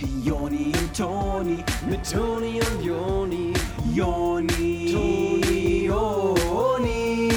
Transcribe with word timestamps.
Joni 0.00 0.66
und 0.78 0.96
Toni, 0.96 1.64
mit 1.88 2.08
Toni 2.10 2.60
und 2.60 2.84
Joni, 2.84 3.52
Joni, 3.92 4.92
Toni, 4.92 5.86
Joni. 5.86 7.28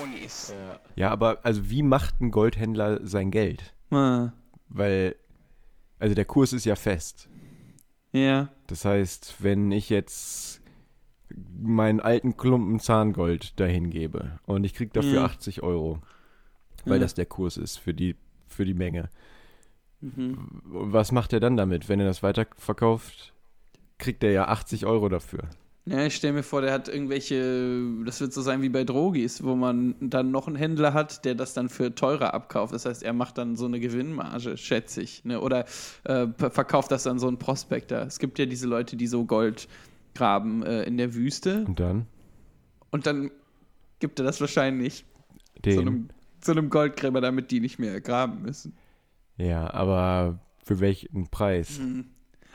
Jonis. 0.00 0.54
Ja, 0.96 1.10
aber 1.10 1.40
also 1.44 1.68
wie 1.68 1.82
macht 1.82 2.20
ein 2.20 2.30
Goldhändler 2.30 3.06
sein 3.06 3.30
Geld? 3.30 3.74
Ah, 3.90 4.30
Weil, 4.68 5.16
also 5.98 6.14
der 6.14 6.24
Kurs 6.24 6.52
ist 6.54 6.64
ja 6.64 6.76
fest. 6.76 7.28
Ja. 8.12 8.48
Das 8.68 8.84
heißt, 8.86 9.36
wenn 9.40 9.70
ich 9.70 9.90
jetzt 9.90 10.62
meinen 11.60 12.00
alten 12.00 12.36
Klumpen 12.38 12.80
Zahngold 12.80 13.58
dahin 13.60 13.90
gebe 13.90 14.38
und 14.46 14.64
ich 14.64 14.72
krieg 14.74 14.92
dafür 14.94 15.20
Mhm. 15.20 15.26
80 15.26 15.62
Euro, 15.62 16.00
weil 16.86 16.94
Ja. 16.94 17.00
das 17.02 17.14
der 17.14 17.26
Kurs 17.26 17.56
ist 17.58 17.76
für 17.78 17.92
die, 17.94 18.16
für 18.46 18.64
die 18.64 18.74
Menge. 18.74 19.10
Mhm. 20.02 20.36
Was 20.64 21.12
macht 21.12 21.32
er 21.32 21.40
dann 21.40 21.56
damit? 21.56 21.88
Wenn 21.88 22.00
er 22.00 22.06
das 22.06 22.22
weiterverkauft, 22.22 23.32
kriegt 23.98 24.22
er 24.22 24.32
ja 24.32 24.48
80 24.48 24.84
Euro 24.84 25.08
dafür. 25.08 25.48
Ja, 25.84 26.06
ich 26.06 26.14
stelle 26.14 26.34
mir 26.34 26.42
vor, 26.44 26.60
der 26.60 26.72
hat 26.72 26.88
irgendwelche, 26.88 27.82
das 28.04 28.20
wird 28.20 28.32
so 28.32 28.40
sein 28.40 28.62
wie 28.62 28.68
bei 28.68 28.84
Drogis, 28.84 29.42
wo 29.42 29.56
man 29.56 29.96
dann 29.98 30.30
noch 30.30 30.46
einen 30.46 30.54
Händler 30.54 30.94
hat, 30.94 31.24
der 31.24 31.34
das 31.34 31.54
dann 31.54 31.68
für 31.68 31.94
teurer 31.94 32.34
abkauft. 32.34 32.72
Das 32.72 32.84
heißt, 32.84 33.02
er 33.02 33.12
macht 33.12 33.36
dann 33.38 33.56
so 33.56 33.64
eine 33.64 33.80
Gewinnmarge, 33.80 34.56
schätze 34.56 35.02
ich. 35.02 35.24
Ne? 35.24 35.40
Oder 35.40 35.64
äh, 36.04 36.28
verkauft 36.36 36.92
das 36.92 37.02
dann 37.02 37.18
so 37.18 37.26
ein 37.26 37.38
Prospektor. 37.38 37.98
Es 38.02 38.20
gibt 38.20 38.38
ja 38.38 38.46
diese 38.46 38.68
Leute, 38.68 38.96
die 38.96 39.08
so 39.08 39.24
Gold 39.24 39.66
graben 40.14 40.62
äh, 40.62 40.84
in 40.84 40.98
der 40.98 41.14
Wüste 41.14 41.64
Und 41.66 41.80
dann 41.80 42.06
und 42.92 43.06
dann 43.06 43.30
gibt 43.98 44.20
er 44.20 44.24
das 44.24 44.40
wahrscheinlich 44.40 45.04
den. 45.64 45.74
so 45.74 45.80
einem, 45.80 46.08
so 46.44 46.52
einem 46.52 46.70
Goldgräber, 46.70 47.20
damit 47.20 47.50
die 47.50 47.58
nicht 47.58 47.78
mehr 47.80 48.00
graben 48.00 48.42
müssen. 48.42 48.76
Ja, 49.36 49.72
aber 49.72 50.40
für 50.64 50.80
welchen 50.80 51.28
Preis? 51.28 51.78
Mhm. 51.78 52.06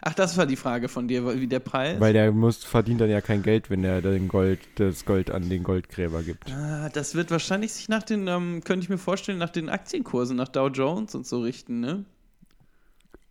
Ach, 0.02 0.14
das 0.14 0.38
war 0.38 0.46
die 0.46 0.56
Frage 0.56 0.90
von 0.90 1.08
dir, 1.08 1.40
wie 1.40 1.48
der 1.48 1.60
Preis? 1.60 2.00
Weil 2.00 2.14
der 2.14 2.32
muss, 2.32 2.64
verdient 2.64 3.02
dann 3.02 3.10
ja 3.10 3.20
kein 3.20 3.42
Geld, 3.42 3.70
wenn 3.70 3.84
er 3.84 4.02
den 4.02 4.28
Gold, 4.28 4.60
das 4.76 5.06
Gold 5.06 5.32
an 5.32 5.50
den 5.50 5.64
Goldgräber 5.64 6.22
gibt. 6.22 6.52
Ah, 6.52 6.90
das 6.90 7.16
wird 7.16 7.32
wahrscheinlich 7.32 7.74
sich 7.74 7.90
nach 7.90 8.04
den, 8.04 8.28
ähm, 8.28 8.62
könnte 8.64 8.84
ich 8.84 8.90
mir 8.90 9.00
vorstellen, 9.00 9.40
nach 9.40 9.50
den 9.50 9.70
Aktienkursen, 9.70 10.38
nach 10.38 10.50
Dow 10.50 10.68
Jones 10.68 11.16
und 11.16 11.26
so 11.26 11.42
richten, 11.42 11.80
ne? 11.80 12.06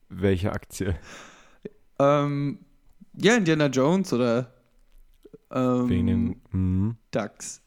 Welche 0.08 0.52
Aktie? 0.52 0.97
Ähm, 1.98 2.58
ja, 3.14 3.36
Indiana 3.36 3.67
Jones 3.67 4.12
oder 4.12 4.52
ähm, 5.50 5.89
Wegen 5.89 6.06
dem. 6.06 6.41
Mhm. 6.50 6.97
DAX. 7.11 7.62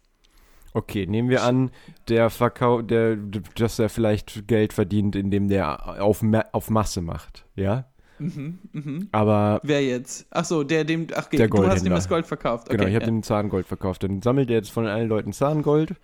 Okay, 0.73 1.05
nehmen 1.07 1.29
wir 1.29 1.43
an, 1.43 1.71
der 2.07 2.29
Verkauf, 2.29 2.85
der, 2.85 3.15
dass 3.55 3.79
er 3.79 3.89
vielleicht 3.89 4.47
Geld 4.47 4.73
verdient, 4.73 5.15
indem 5.15 5.47
der 5.47 6.03
auf, 6.03 6.23
auf 6.51 6.69
Masse 6.69 7.01
macht, 7.01 7.45
ja? 7.55 7.85
Mhm, 8.19 8.59
mhm. 8.73 9.09
Aber 9.11 9.61
Wer 9.63 9.83
jetzt? 9.83 10.27
Ach 10.29 10.45
so, 10.45 10.63
der 10.63 10.83
dem, 10.83 11.07
ach, 11.15 11.27
Der 11.29 11.47
du 11.47 11.65
hast 11.65 11.85
ihm 11.85 11.91
das 11.91 12.09
Gold 12.09 12.27
verkauft. 12.27 12.67
Okay, 12.67 12.77
genau, 12.77 12.89
ich 12.89 12.95
habe 12.95 13.05
ja. 13.05 13.11
dem 13.11 13.23
Zahngold 13.23 13.65
verkauft. 13.65 14.03
Dann 14.03 14.21
sammelt 14.21 14.49
er 14.49 14.57
jetzt 14.57 14.71
von 14.71 14.85
allen 14.85 15.07
Leuten 15.07 15.31
Zahngold 15.31 15.95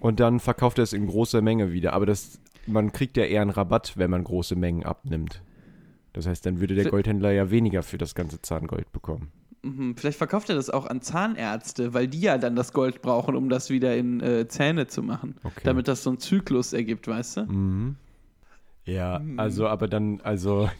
und 0.00 0.20
dann 0.20 0.40
verkauft 0.40 0.78
er 0.78 0.84
es 0.84 0.92
in 0.92 1.06
großer 1.06 1.40
Menge 1.40 1.72
wieder. 1.72 1.92
Aber 1.92 2.06
das, 2.06 2.40
man 2.66 2.92
kriegt 2.92 3.16
ja 3.16 3.24
eher 3.24 3.42
einen 3.42 3.50
Rabatt, 3.50 3.96
wenn 3.96 4.10
man 4.10 4.24
große 4.24 4.56
Mengen 4.56 4.84
abnimmt. 4.84 5.42
Das 6.12 6.26
heißt, 6.26 6.44
dann 6.44 6.60
würde 6.60 6.74
der 6.74 6.90
Goldhändler 6.90 7.30
ja 7.30 7.50
weniger 7.50 7.84
für 7.84 7.98
das 7.98 8.16
ganze 8.16 8.42
Zahngold 8.42 8.90
bekommen. 8.90 9.30
Mhm. 9.62 9.96
Vielleicht 9.96 10.18
verkauft 10.18 10.48
er 10.48 10.56
das 10.56 10.70
auch 10.70 10.86
an 10.86 11.02
Zahnärzte, 11.02 11.92
weil 11.92 12.08
die 12.08 12.20
ja 12.20 12.38
dann 12.38 12.56
das 12.56 12.72
Gold 12.72 13.02
brauchen, 13.02 13.34
um 13.36 13.48
das 13.48 13.70
wieder 13.70 13.96
in 13.96 14.20
äh, 14.20 14.48
Zähne 14.48 14.86
zu 14.86 15.02
machen. 15.02 15.36
Okay. 15.42 15.60
Damit 15.64 15.88
das 15.88 16.02
so 16.02 16.10
einen 16.10 16.18
Zyklus 16.18 16.72
ergibt, 16.72 17.06
weißt 17.08 17.38
du? 17.38 17.42
Mhm. 17.44 17.96
Ja, 18.84 19.20
also, 19.36 19.68
aber 19.68 19.86
dann, 19.88 20.20
also, 20.22 20.70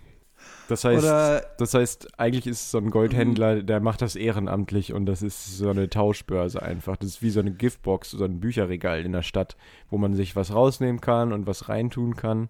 das 0.69 0.85
heißt, 0.85 1.05
Oder- 1.05 1.43
das 1.59 1.75
heißt, 1.75 2.19
eigentlich 2.19 2.47
ist 2.47 2.71
so 2.71 2.79
ein 2.79 2.91
Goldhändler, 2.91 3.63
der 3.63 3.81
macht 3.81 4.03
das 4.03 4.17
ehrenamtlich 4.17 4.93
und 4.95 5.07
das 5.07 5.23
ist 5.23 5.59
so 5.59 5.69
eine 5.69 5.89
Tauschbörse 5.91 6.63
einfach. 6.63 6.97
Das 6.97 7.11
ist 7.11 7.23
wie 7.23 7.31
so 7.31 7.41
eine 7.41 7.53
Giftbox, 7.53 8.13
so 8.13 8.25
ein 8.25 8.41
Bücherregal 8.41 9.05
in 9.05 9.13
der 9.13 9.23
Stadt, 9.23 9.57
wo 9.91 9.99
man 9.99 10.15
sich 10.15 10.37
was 10.37 10.55
rausnehmen 10.55 11.01
kann 11.01 11.33
und 11.33 11.47
was 11.47 11.69
reintun 11.69 12.17
kann. 12.17 12.49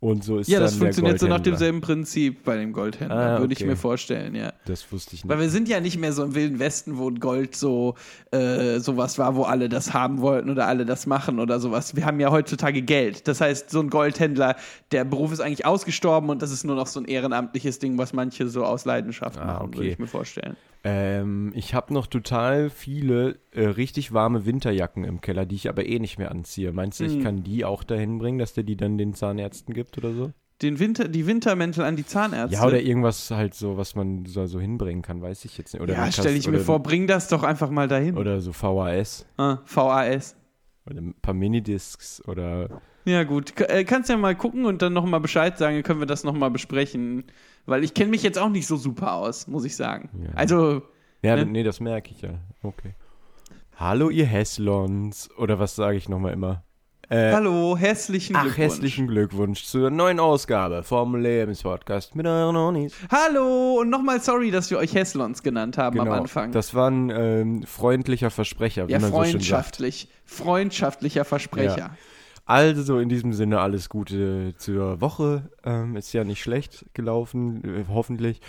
Und 0.00 0.22
so 0.22 0.38
ist 0.38 0.48
Ja, 0.48 0.60
das 0.60 0.76
funktioniert 0.76 1.18
so 1.18 1.26
nach 1.26 1.40
demselben 1.40 1.80
Prinzip 1.80 2.44
bei 2.44 2.56
dem 2.56 2.72
Goldhändler, 2.72 3.36
Ah, 3.36 3.40
würde 3.40 3.52
ich 3.52 3.58
okay. 3.58 3.68
mir 3.70 3.76
vorstellen, 3.76 4.36
ja. 4.36 4.52
Das 4.66 4.92
wusste 4.92 5.16
ich 5.16 5.24
nicht. 5.24 5.28
Weil 5.32 5.40
wir 5.40 5.50
sind 5.50 5.68
ja 5.68 5.80
nicht 5.80 5.98
mehr 5.98 6.12
so 6.12 6.22
im 6.22 6.36
Wilden 6.36 6.60
Westen, 6.60 6.98
wo 6.98 7.10
Gold 7.10 7.56
so 7.56 7.96
äh, 8.30 8.78
sowas 8.78 9.18
war, 9.18 9.34
wo 9.34 9.42
alle 9.42 9.68
das 9.68 9.92
haben 9.94 10.20
wollten 10.20 10.50
oder 10.50 10.68
alle 10.68 10.86
das 10.86 11.06
machen 11.06 11.40
oder 11.40 11.58
sowas. 11.58 11.96
Wir 11.96 12.06
haben 12.06 12.20
ja 12.20 12.30
heutzutage 12.30 12.80
Geld. 12.82 13.26
Das 13.26 13.40
heißt, 13.40 13.70
so 13.70 13.80
ein 13.80 13.90
Goldhändler, 13.90 14.54
der 14.92 15.04
Beruf 15.04 15.32
ist 15.32 15.40
eigentlich 15.40 15.66
ausgestorben 15.66 16.30
und 16.30 16.42
das 16.42 16.52
ist 16.52 16.62
nur 16.62 16.76
noch 16.76 16.86
so 16.86 17.00
ein 17.00 17.06
ehrenamtliches 17.06 17.80
Ding, 17.80 17.98
was 17.98 18.12
manche 18.12 18.46
so 18.48 18.64
aus 18.64 18.84
Leidenschaft 18.84 19.38
Ah, 19.40 19.46
machen, 19.46 19.66
okay. 19.66 19.78
würde 19.78 19.88
ich 19.90 19.98
mir 19.98 20.06
vorstellen. 20.06 20.56
Ähm, 20.84 21.52
ich 21.54 21.74
habe 21.74 21.92
noch 21.92 22.06
total 22.06 22.70
viele 22.70 23.38
äh, 23.52 23.64
richtig 23.66 24.12
warme 24.12 24.46
Winterjacken 24.46 25.04
im 25.04 25.20
Keller, 25.20 25.44
die 25.44 25.56
ich 25.56 25.68
aber 25.68 25.84
eh 25.86 25.98
nicht 25.98 26.18
mehr 26.18 26.30
anziehe. 26.30 26.72
Meinst 26.72 27.00
du, 27.00 27.04
ich 27.04 27.14
Hm. 27.14 27.22
kann 27.22 27.42
die 27.42 27.64
auch 27.64 27.82
dahin 27.84 28.18
bringen, 28.18 28.38
dass 28.38 28.54
der 28.54 28.64
die 28.64 28.76
dann 28.76 28.96
den 28.96 29.14
Zahnärzten 29.14 29.74
gibt 29.74 29.98
oder 29.98 30.12
so? 30.12 30.32
Den 30.62 30.78
Winter, 30.80 31.06
die 31.08 31.26
Wintermäntel 31.26 31.84
an 31.84 31.94
die 31.96 32.04
Zahnärzte. 32.06 32.56
Ja, 32.56 32.66
oder 32.66 32.80
irgendwas 32.80 33.30
halt 33.30 33.54
so, 33.54 33.76
was 33.76 33.94
man 33.94 34.24
so, 34.26 34.46
so 34.46 34.58
hinbringen 34.60 35.02
kann, 35.02 35.22
weiß 35.22 35.44
ich 35.44 35.56
jetzt 35.58 35.72
nicht. 35.72 35.82
Oder 35.82 35.94
ja 35.94 36.10
stelle 36.10 36.28
kann- 36.30 36.36
ich 36.36 36.48
mir 36.48 36.58
vor, 36.58 36.80
bring 36.82 37.06
das 37.06 37.28
doch 37.28 37.42
einfach 37.44 37.70
mal 37.70 37.86
dahin. 37.86 38.16
Oder 38.16 38.40
so 38.40 38.52
VHS 38.52 39.24
Ah, 39.36 39.58
VAS. 39.66 40.36
oder 40.86 41.00
ein 41.00 41.14
paar 41.22 41.34
Minidiscs 41.34 42.26
oder 42.26 42.80
Ja, 43.04 43.22
gut. 43.22 43.52
Äh, 43.60 43.84
kannst 43.84 44.10
ja 44.10 44.16
mal 44.16 44.34
gucken 44.34 44.64
und 44.64 44.82
dann 44.82 44.92
nochmal 44.92 45.20
Bescheid 45.20 45.56
sagen, 45.58 45.76
dann 45.76 45.82
können 45.84 46.00
wir 46.00 46.06
das 46.06 46.24
nochmal 46.24 46.50
besprechen. 46.50 47.24
Weil 47.68 47.84
ich 47.84 47.92
kenne 47.92 48.10
mich 48.10 48.22
jetzt 48.22 48.38
auch 48.38 48.48
nicht 48.48 48.66
so 48.66 48.76
super 48.76 49.12
aus, 49.12 49.46
muss 49.46 49.64
ich 49.64 49.76
sagen. 49.76 50.08
Ja. 50.24 50.30
Also, 50.34 50.82
Ja, 51.22 51.36
Ne? 51.36 51.44
nee, 51.46 51.62
das 51.62 51.80
merke 51.80 52.12
ich 52.12 52.22
ja. 52.22 52.30
Okay. 52.62 52.94
Hallo 53.76 54.08
ihr 54.08 54.24
Hässlons 54.24 55.28
oder 55.36 55.58
was 55.58 55.76
sage 55.76 55.96
ich 55.98 56.08
nochmal 56.08 56.32
immer? 56.32 56.62
Äh, 57.10 57.32
hallo, 57.32 57.76
hässlichen 57.76 58.36
Ach, 58.36 58.42
Glückwunsch. 58.42 58.58
herzlichen 58.70 59.06
Glückwunsch 59.06 59.64
zur 59.64 59.90
neuen 59.90 60.20
Ausgabe 60.20 60.82
vom 60.82 61.14
Lebenspodcast 61.16 62.14
mit 62.14 62.26
euren 62.26 62.54
Onis. 62.56 62.94
Hallo 63.10 63.80
und 63.80 63.88
nochmal 63.90 64.20
sorry, 64.20 64.50
dass 64.50 64.70
wir 64.70 64.78
euch 64.78 64.94
Hässlons 64.94 65.42
genannt 65.42 65.76
haben 65.78 65.98
am 66.00 66.10
Anfang. 66.10 66.52
Das 66.52 66.74
war 66.74 66.90
ein 66.90 67.10
ähm, 67.10 67.62
freundlicher 67.64 68.30
Versprecher, 68.30 68.88
wie 68.88 68.92
ja, 68.92 68.98
man 68.98 69.10
so 69.10 69.16
schön 69.16 69.24
sagt. 69.24 69.34
freundschaftlich. 69.44 70.08
Freundschaftlicher 70.24 71.24
Versprecher. 71.24 71.90
Also 72.48 72.98
in 72.98 73.10
diesem 73.10 73.34
Sinne 73.34 73.60
alles 73.60 73.90
Gute 73.90 74.54
zur 74.56 75.02
Woche. 75.02 75.50
Ähm, 75.64 75.96
ist 75.96 76.14
ja 76.14 76.24
nicht 76.24 76.42
schlecht 76.42 76.86
gelaufen, 76.94 77.62
äh, 77.62 77.84
hoffentlich. 77.88 78.40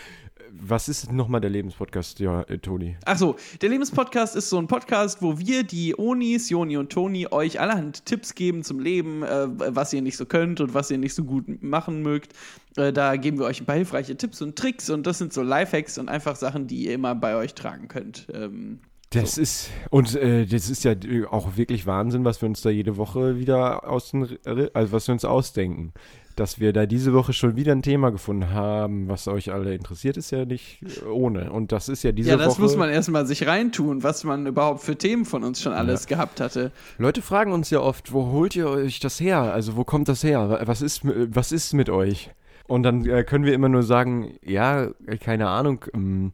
Was 0.51 0.87
ist 0.87 1.11
nochmal 1.11 1.41
der 1.41 1.49
Lebenspodcast, 1.49 2.21
ja, 2.21 2.43
äh, 2.43 2.59
Toni? 2.59 2.95
Achso, 3.03 3.35
der 3.61 3.67
Lebenspodcast 3.67 4.37
ist 4.37 4.49
so 4.49 4.57
ein 4.57 4.67
Podcast, 4.67 5.21
wo 5.21 5.37
wir, 5.37 5.63
die 5.63 5.95
Onis, 5.97 6.49
Joni 6.49 6.77
und 6.77 6.93
Toni, 6.93 7.27
euch 7.29 7.59
allerhand 7.59 8.05
Tipps 8.05 8.35
geben 8.35 8.63
zum 8.63 8.79
Leben, 8.79 9.21
äh, 9.21 9.47
was 9.49 9.91
ihr 9.91 10.01
nicht 10.01 10.15
so 10.15 10.25
könnt 10.25 10.61
und 10.61 10.73
was 10.73 10.89
ihr 10.89 10.97
nicht 10.97 11.13
so 11.13 11.25
gut 11.25 11.61
machen 11.61 12.01
mögt. 12.01 12.31
Äh, 12.77 12.93
da 12.93 13.17
geben 13.17 13.37
wir 13.37 13.47
euch 13.47 13.59
ein 13.59 13.65
paar 13.65 13.75
hilfreiche 13.75 14.15
Tipps 14.15 14.41
und 14.41 14.55
Tricks 14.55 14.89
und 14.89 15.07
das 15.07 15.17
sind 15.17 15.33
so 15.33 15.43
Lifehacks 15.43 15.97
und 15.97 16.07
einfach 16.07 16.37
Sachen, 16.37 16.67
die 16.67 16.85
ihr 16.85 16.93
immer 16.93 17.15
bei 17.15 17.35
euch 17.35 17.53
tragen 17.53 17.89
könnt. 17.89 18.27
Ähm, 18.33 18.79
Das 19.11 19.39
ist, 19.39 19.71
und 19.89 20.15
äh, 20.15 20.45
das 20.45 20.69
ist 20.69 20.83
ja 20.83 20.91
äh, 20.91 21.25
auch 21.25 21.57
wirklich 21.57 21.87
Wahnsinn, 21.87 22.25
was 22.25 22.41
wir 22.41 22.49
uns 22.49 22.61
da 22.61 22.69
jede 22.69 22.95
Woche 22.97 23.39
wieder 23.39 23.89
aus 23.89 24.11
den, 24.11 24.37
also 24.45 24.91
was 24.91 25.07
wir 25.07 25.13
uns 25.13 25.25
ausdenken. 25.25 25.93
Dass 26.35 26.59
wir 26.59 26.71
da 26.71 26.85
diese 26.85 27.11
Woche 27.11 27.33
schon 27.33 27.57
wieder 27.57 27.73
ein 27.73 27.81
Thema 27.81 28.11
gefunden 28.11 28.51
haben, 28.51 29.09
was 29.09 29.27
euch 29.27 29.51
alle 29.51 29.73
interessiert, 29.73 30.15
ist 30.15 30.31
ja 30.31 30.45
nicht 30.45 30.83
äh, 30.83 31.07
ohne. 31.09 31.51
Und 31.51 31.71
das 31.71 31.89
ist 31.89 32.03
ja 32.03 32.11
diese 32.11 32.29
ja, 32.29 32.37
das 32.37 32.49
Woche. 32.53 32.61
muss 32.61 32.77
man 32.77 32.89
erstmal 32.89 33.25
sich 33.25 33.47
reintun, 33.47 34.03
was 34.03 34.23
man 34.23 34.45
überhaupt 34.45 34.81
für 34.81 34.95
Themen 34.95 35.25
von 35.25 35.43
uns 35.43 35.59
schon 35.59 35.73
alles 35.73 36.05
gehabt 36.05 36.39
hatte. 36.39 36.71
Leute 36.99 37.23
fragen 37.23 37.51
uns 37.51 37.71
ja 37.71 37.79
oft, 37.79 38.13
wo 38.13 38.31
holt 38.31 38.55
ihr 38.55 38.69
euch 38.69 38.99
das 38.99 39.19
her? 39.19 39.39
Also 39.41 39.75
wo 39.75 39.83
kommt 39.83 40.07
das 40.07 40.23
her? 40.23 40.61
Was 40.65 40.83
ist, 40.83 41.01
was 41.03 41.51
ist 41.51 41.73
mit 41.73 41.89
euch? 41.89 42.29
Und 42.67 42.83
dann 42.83 43.03
äh, 43.07 43.23
können 43.23 43.45
wir 43.45 43.55
immer 43.55 43.69
nur 43.69 43.81
sagen, 43.81 44.37
ja, 44.45 44.83
äh, 45.07 45.17
keine 45.17 45.49
Ahnung, 45.49 45.85
ähm, 45.95 46.31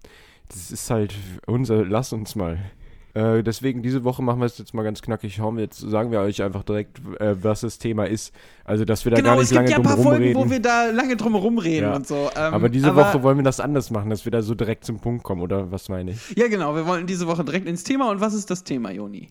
das 0.50 0.72
ist 0.72 0.90
halt 0.90 1.14
unser, 1.48 1.86
lass 1.86 2.14
uns 2.14 2.36
mal. 2.36 2.58
Äh, 3.14 3.44
deswegen, 3.44 3.82
diese 3.82 4.04
Woche 4.04 4.22
machen 4.22 4.40
wir 4.40 4.46
es 4.46 4.58
jetzt 4.58 4.74
mal 4.74 4.84
ganz 4.84 5.02
knackig. 5.02 5.40
Hauen 5.40 5.56
wir 5.56 5.64
jetzt, 5.64 5.80
sagen 5.80 6.12
wir 6.12 6.20
euch 6.20 6.44
einfach 6.44 6.64
direkt, 6.64 7.00
äh, 7.22 7.42
was 7.42 7.62
das 7.62 7.78
Thema 7.78 8.04
ist. 8.06 8.34
Also, 8.66 8.84
dass 8.84 9.06
wir 9.06 9.12
da 9.12 9.16
Genau, 9.18 9.36
gar 9.36 9.42
es 9.42 9.52
nicht 9.52 9.60
gibt 9.60 9.70
lange 9.70 9.72
ja 9.72 9.78
ein 9.78 9.84
drum 9.84 9.94
paar 9.96 10.04
Folgen, 10.04 10.24
rumreden. 10.36 10.42
wo 10.44 10.52
wir 10.52 10.60
da 10.62 10.86
lange 10.92 11.16
drum 11.16 11.32
herum 11.34 11.58
reden 11.58 11.84
Ja. 11.86 11.96
und 11.96 12.06
so. 12.06 12.30
Ähm, 12.36 12.54
aber 12.54 12.68
diese 12.68 12.94
Woche 12.94 13.24
wollen 13.24 13.38
wir 13.38 13.44
das 13.44 13.62
anders 13.62 13.90
machen, 13.90 14.10
dass 14.10 14.26
wir 14.26 14.34
da 14.34 14.42
so 14.42 14.54
direkt 14.54 14.84
zum 14.84 15.00
Punkt 15.00 15.24
kommen, 15.24 15.42
oder 15.42 15.72
was 15.72 15.88
meine 15.88 16.12
ich? 16.12 16.36
Ja, 16.36 16.50
genau, 16.50 16.76
wir 16.76 16.86
wollen 16.88 17.08
diese 17.08 17.26
Woche 17.26 17.46
direkt 17.46 17.68
ins 17.68 17.86
Thema. 17.86 18.12
Und 18.12 18.20
was 18.20 18.34
ist 18.34 18.52
das 18.52 18.66
Thema, 18.66 18.92
Joni? 18.92 19.30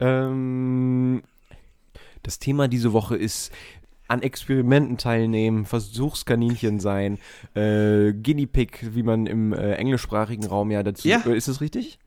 Ähm, 0.00 1.22
das 2.24 2.40
Thema 2.40 2.66
diese 2.66 2.92
Woche 2.92 3.16
ist 3.16 3.52
an 4.08 4.22
Experimenten 4.22 4.98
teilnehmen, 4.98 5.64
Versuchskaninchen 5.64 6.80
sein, 6.80 7.18
äh, 7.54 8.12
Guinea 8.12 8.46
Pig, 8.46 8.94
wie 8.94 9.02
man 9.02 9.26
im 9.26 9.52
äh, 9.52 9.74
englischsprachigen 9.74 10.46
Raum 10.46 10.70
ja 10.70 10.82
dazu. 10.82 11.08
Ja. 11.08 11.22
Äh, 11.26 11.36
ist 11.36 11.48
das 11.48 11.60
richtig? 11.60 11.98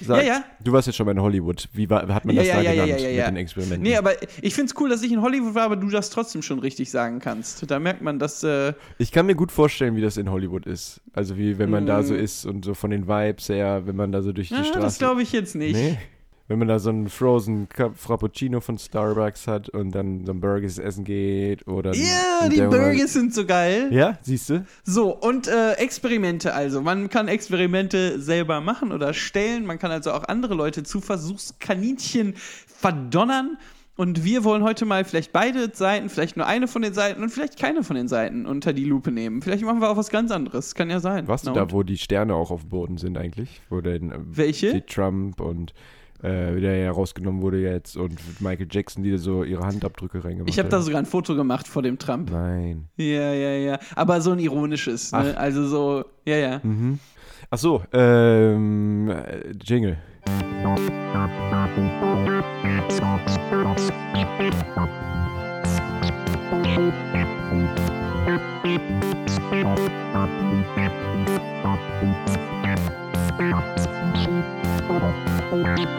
Sag, 0.00 0.18
Ja, 0.18 0.34
ja. 0.34 0.44
Du 0.62 0.72
warst 0.72 0.86
jetzt 0.86 0.96
schon 0.96 1.06
mal 1.06 1.12
in 1.12 1.20
Hollywood. 1.20 1.68
Wie 1.72 1.88
war, 1.90 2.06
hat 2.08 2.24
man 2.24 2.36
das 2.36 2.46
ja, 2.46 2.56
da 2.56 2.62
ja, 2.62 2.72
genannt 2.72 3.00
ja, 3.00 3.08
ja. 3.08 3.24
mit 3.24 3.34
den 3.34 3.36
Experimenten? 3.38 3.82
Nee, 3.82 3.96
aber 3.96 4.12
ich 4.42 4.54
finde 4.54 4.72
es 4.72 4.80
cool, 4.80 4.88
dass 4.88 5.02
ich 5.02 5.12
in 5.12 5.22
Hollywood 5.22 5.54
war, 5.54 5.64
aber 5.64 5.76
du 5.76 5.88
das 5.88 6.10
trotzdem 6.10 6.42
schon 6.42 6.58
richtig 6.58 6.90
sagen 6.90 7.18
kannst. 7.18 7.68
Da 7.68 7.78
merkt 7.78 8.02
man, 8.02 8.18
dass. 8.18 8.42
Äh, 8.44 8.74
ich 8.98 9.12
kann 9.12 9.26
mir 9.26 9.34
gut 9.34 9.52
vorstellen, 9.52 9.96
wie 9.96 10.00
das 10.00 10.16
in 10.16 10.30
Hollywood 10.30 10.66
ist. 10.66 11.00
Also 11.12 11.36
wie 11.36 11.58
wenn 11.58 11.70
man 11.70 11.86
da 11.86 12.02
so 12.02 12.14
ist 12.14 12.46
und 12.46 12.64
so 12.64 12.74
von 12.74 12.90
den 12.90 13.08
Vibes 13.08 13.48
her, 13.48 13.82
wenn 13.86 13.96
man 13.96 14.12
da 14.12 14.22
so 14.22 14.32
durch 14.32 14.48
die 14.48 14.54
Straße. 14.54 14.78
das 14.80 14.98
glaube 14.98 15.22
ich 15.22 15.32
jetzt 15.32 15.54
nicht. 15.54 15.74
Nee. 15.74 15.98
Wenn 16.48 16.58
man 16.58 16.68
da 16.68 16.78
so 16.78 16.88
einen 16.88 17.10
Frozen 17.10 17.68
Frappuccino 17.94 18.60
von 18.60 18.78
Starbucks 18.78 19.46
hat 19.46 19.68
und 19.68 19.94
dann 19.94 20.24
so 20.24 20.32
ein 20.32 20.40
Burgers 20.40 20.78
essen 20.78 21.04
geht 21.04 21.68
oder. 21.68 21.94
Ja, 21.94 22.40
ein 22.40 22.50
die 22.50 22.62
Burgers 22.62 23.12
sind 23.12 23.34
so 23.34 23.44
geil. 23.44 23.88
Ja, 23.90 24.18
siehst 24.22 24.48
du? 24.48 24.64
So, 24.82 25.14
und 25.14 25.46
äh, 25.46 25.72
Experimente 25.74 26.54
also. 26.54 26.80
Man 26.80 27.10
kann 27.10 27.28
Experimente 27.28 28.18
selber 28.18 28.62
machen 28.62 28.92
oder 28.92 29.12
stellen. 29.12 29.66
Man 29.66 29.78
kann 29.78 29.90
also 29.90 30.10
auch 30.12 30.24
andere 30.24 30.54
Leute 30.54 30.84
zu 30.84 31.02
Versuchskaninchen 31.02 32.34
verdonnern. 32.66 33.58
Und 33.96 34.24
wir 34.24 34.44
wollen 34.44 34.62
heute 34.62 34.86
mal 34.86 35.04
vielleicht 35.04 35.32
beide 35.32 35.74
Seiten, 35.74 36.08
vielleicht 36.08 36.36
nur 36.36 36.46
eine 36.46 36.68
von 36.68 36.82
den 36.82 36.94
Seiten 36.94 37.20
und 37.20 37.30
vielleicht 37.30 37.58
keine 37.58 37.82
von 37.82 37.96
den 37.96 38.06
Seiten 38.06 38.46
unter 38.46 38.72
die 38.72 38.84
Lupe 38.84 39.10
nehmen. 39.10 39.42
Vielleicht 39.42 39.64
machen 39.64 39.80
wir 39.80 39.90
auch 39.90 39.96
was 39.96 40.08
ganz 40.08 40.30
anderes. 40.30 40.74
Kann 40.76 40.88
ja 40.88 41.00
sein. 41.00 41.26
Na 41.26 41.36
da, 41.52 41.62
und? 41.62 41.72
wo 41.72 41.82
die 41.82 41.98
Sterne 41.98 42.34
auch 42.34 42.52
auf 42.52 42.60
dem 42.60 42.70
Boden 42.70 42.96
sind 42.96 43.18
eigentlich? 43.18 43.60
Wo 43.68 43.80
denn, 43.80 44.12
äh, 44.12 44.18
Welche? 44.20 44.72
Die 44.72 44.82
Trump 44.82 45.40
und 45.40 45.74
äh, 46.22 46.60
der 46.60 46.76
ja 46.76 46.90
rausgenommen 46.90 47.42
wurde 47.42 47.60
jetzt 47.60 47.96
und 47.96 48.18
Michael 48.40 48.68
Jackson, 48.70 49.02
die 49.02 49.16
so 49.18 49.44
ihre 49.44 49.64
Handabdrücke 49.64 50.24
reingemacht 50.24 50.50
Ich 50.50 50.58
habe 50.58 50.68
da 50.68 50.80
sogar 50.80 51.00
ein 51.00 51.06
Foto 51.06 51.34
gemacht 51.34 51.68
vor 51.68 51.82
dem 51.82 51.98
Trump. 51.98 52.30
Nein. 52.30 52.88
Ja, 52.96 53.32
ja, 53.32 53.50
ja. 53.56 53.78
Aber 53.94 54.20
so 54.20 54.32
ein 54.32 54.38
ironisches. 54.38 55.12
Ne? 55.12 55.36
Also 55.36 55.66
so, 55.66 56.04
ja, 56.24 56.36
ja. 56.36 56.60
Mhm. 56.62 56.98
Ach 57.50 57.58
so, 57.58 57.82
ähm, 57.92 59.10
äh, 59.10 59.52
Jingle. 59.62 59.98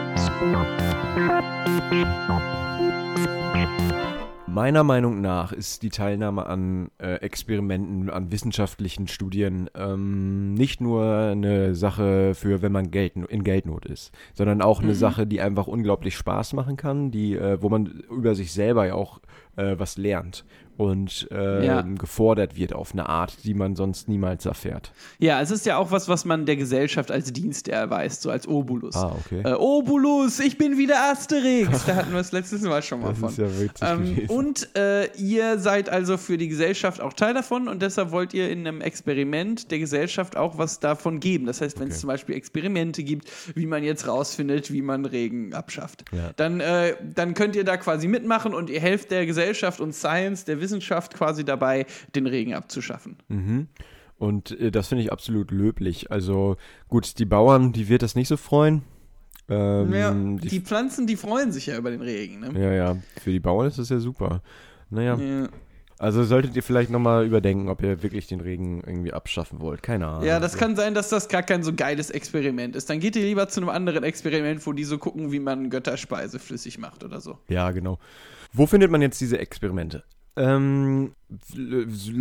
Meiner 4.46 4.84
Meinung 4.84 5.20
nach 5.20 5.52
ist 5.52 5.82
die 5.82 5.90
Teilnahme 5.90 6.46
an 6.46 6.90
äh, 6.96 7.16
Experimenten, 7.16 8.08
an 8.08 8.32
wissenschaftlichen 8.32 9.06
Studien 9.06 9.68
ähm, 9.74 10.54
nicht 10.54 10.80
nur 10.80 11.04
eine 11.04 11.74
Sache 11.74 12.34
für, 12.34 12.62
wenn 12.62 12.72
man 12.72 12.90
Geld, 12.90 13.16
in 13.16 13.44
Geldnot 13.44 13.84
ist, 13.84 14.12
sondern 14.32 14.62
auch 14.62 14.82
eine 14.82 14.94
Sache, 14.94 15.26
die 15.26 15.42
einfach 15.42 15.66
unglaublich 15.66 16.16
Spaß 16.16 16.54
machen 16.54 16.78
kann, 16.78 17.10
die, 17.10 17.34
äh, 17.36 17.60
wo 17.60 17.68
man 17.68 18.02
über 18.10 18.34
sich 18.34 18.52
selber 18.52 18.86
ja 18.86 18.94
auch 18.94 19.20
äh, 19.56 19.74
was 19.78 19.96
lernt 19.96 20.44
und 20.76 21.28
äh, 21.30 21.66
Ja. 21.66 21.82
gefordert 21.82 22.56
wird 22.56 22.72
auf 22.72 22.92
eine 22.94 23.06
Art, 23.06 23.44
die 23.44 23.52
man 23.52 23.76
sonst 23.76 24.08
niemals 24.08 24.46
erfährt. 24.46 24.92
Ja, 25.18 25.40
es 25.42 25.50
ist 25.50 25.66
ja 25.66 25.76
auch 25.76 25.90
was, 25.90 26.08
was 26.08 26.24
man 26.24 26.46
der 26.46 26.56
Gesellschaft 26.56 27.10
als 27.10 27.32
Dienst 27.34 27.68
erweist, 27.68 28.22
so 28.22 28.30
als 28.30 28.48
Obulus. 28.48 28.96
Ah, 28.96 29.14
okay. 29.20 29.42
Äh, 29.44 29.52
Obulus, 29.52 30.40
ich 30.40 30.56
bin 30.56 30.78
wieder 30.78 31.10
Asterix. 31.12 31.84
Da 31.84 31.96
hatten 31.96 32.12
wir 32.12 32.20
es 32.20 32.32
letztes 32.32 32.62
Mal 32.62 32.82
schon 32.82 33.00
mal 33.00 33.10
Das 33.10 33.18
von. 33.18 33.28
ist 33.28 33.36
ja 33.38 33.60
witzig 33.60 33.88
Ähm, 33.88 34.18
und 34.28 34.74
äh, 34.74 35.06
ihr 35.18 35.58
seid 35.58 35.90
also 35.90 36.16
für 36.16 36.38
die 36.38 36.48
Gesellschaft 36.48 37.02
auch 37.02 37.12
Teil 37.12 37.34
davon 37.34 37.68
und 37.68 37.82
deshalb 37.82 38.10
wollt 38.10 38.32
ihr 38.32 38.48
in 38.50 38.66
einem 38.66 38.80
Experiment 38.80 39.70
der 39.70 39.80
Gesellschaft 39.80 40.34
auch 40.36 40.56
was 40.56 40.80
davon 40.80 41.20
geben. 41.20 41.44
Das 41.44 41.60
heißt, 41.60 41.78
wenn 41.78 41.88
es 41.88 41.94
Okay. 41.94 42.00
zum 42.00 42.08
Beispiel 42.08 42.34
Experimente 42.36 43.02
gibt, 43.02 43.30
wie 43.54 43.66
man 43.66 43.82
jetzt 43.84 44.08
rausfindet, 44.08 44.72
wie 44.72 44.80
man 44.82 45.04
Regen 45.04 45.52
abschafft, 45.52 46.04
Ja. 46.12 46.30
dann, 46.36 46.60
äh, 46.60 46.94
dann 47.14 47.34
könnt 47.34 47.54
ihr 47.54 47.64
da 47.64 47.76
quasi 47.76 48.08
mitmachen 48.08 48.54
und 48.54 48.70
ihr 48.70 48.80
helft 48.80 49.10
der 49.10 49.26
Gesellschaft 49.26 49.39
und 49.80 49.94
Science, 49.94 50.44
der 50.44 50.60
Wissenschaft 50.60 51.14
quasi 51.14 51.44
dabei, 51.44 51.86
den 52.14 52.26
Regen 52.26 52.54
abzuschaffen. 52.54 53.16
Mhm. 53.28 53.68
Und 54.18 54.58
äh, 54.60 54.70
das 54.70 54.88
finde 54.88 55.04
ich 55.04 55.12
absolut 55.12 55.50
löblich. 55.50 56.10
Also 56.10 56.56
gut, 56.88 57.18
die 57.18 57.24
Bauern, 57.24 57.72
die 57.72 57.88
wird 57.88 58.02
das 58.02 58.14
nicht 58.14 58.28
so 58.28 58.36
freuen. 58.36 58.82
Ähm, 59.48 59.92
Ja, 59.92 60.12
die, 60.12 60.48
die 60.48 60.60
Pflanzen, 60.60 61.06
die 61.06 61.16
freuen 61.16 61.52
sich 61.52 61.66
ja 61.66 61.76
über 61.76 61.90
den 61.90 62.02
Regen. 62.02 62.40
Ne? 62.40 62.52
ja, 62.60 62.72
ja, 62.72 62.96
für 63.20 63.30
die 63.30 63.40
Bauern 63.40 63.66
ist 63.66 63.78
das 63.78 63.88
ja 63.88 63.98
super. 63.98 64.42
Naja, 64.90 65.16
Ja. 65.16 65.48
Also 66.00 66.24
solltet 66.24 66.56
ihr 66.56 66.62
vielleicht 66.62 66.88
nochmal 66.88 67.26
überdenken, 67.26 67.68
ob 67.68 67.82
ihr 67.82 68.02
wirklich 68.02 68.26
den 68.26 68.40
Regen 68.40 68.82
irgendwie 68.86 69.12
abschaffen 69.12 69.60
wollt. 69.60 69.82
Keine 69.82 70.06
Ahnung. 70.06 70.24
Ja, 70.24 70.40
das 70.40 70.56
kann 70.56 70.74
sein, 70.74 70.94
dass 70.94 71.10
das 71.10 71.28
gar 71.28 71.42
kein 71.42 71.62
so 71.62 71.74
geiles 71.74 72.08
Experiment 72.08 72.74
ist. 72.74 72.88
Dann 72.88 73.00
geht 73.00 73.16
ihr 73.16 73.22
lieber 73.22 73.48
zu 73.48 73.60
einem 73.60 73.68
anderen 73.68 74.02
Experiment, 74.02 74.66
wo 74.66 74.72
die 74.72 74.84
so 74.84 74.96
gucken, 74.96 75.30
wie 75.30 75.40
man 75.40 75.68
Götterspeise 75.68 76.38
flüssig 76.38 76.78
macht 76.78 77.04
oder 77.04 77.20
so. 77.20 77.38
Ja, 77.48 77.70
genau. 77.72 77.98
Wo 78.50 78.66
findet 78.66 78.90
man 78.90 79.02
jetzt 79.02 79.20
diese 79.20 79.38
Experimente? 79.38 80.02
Ähm, 80.36 81.12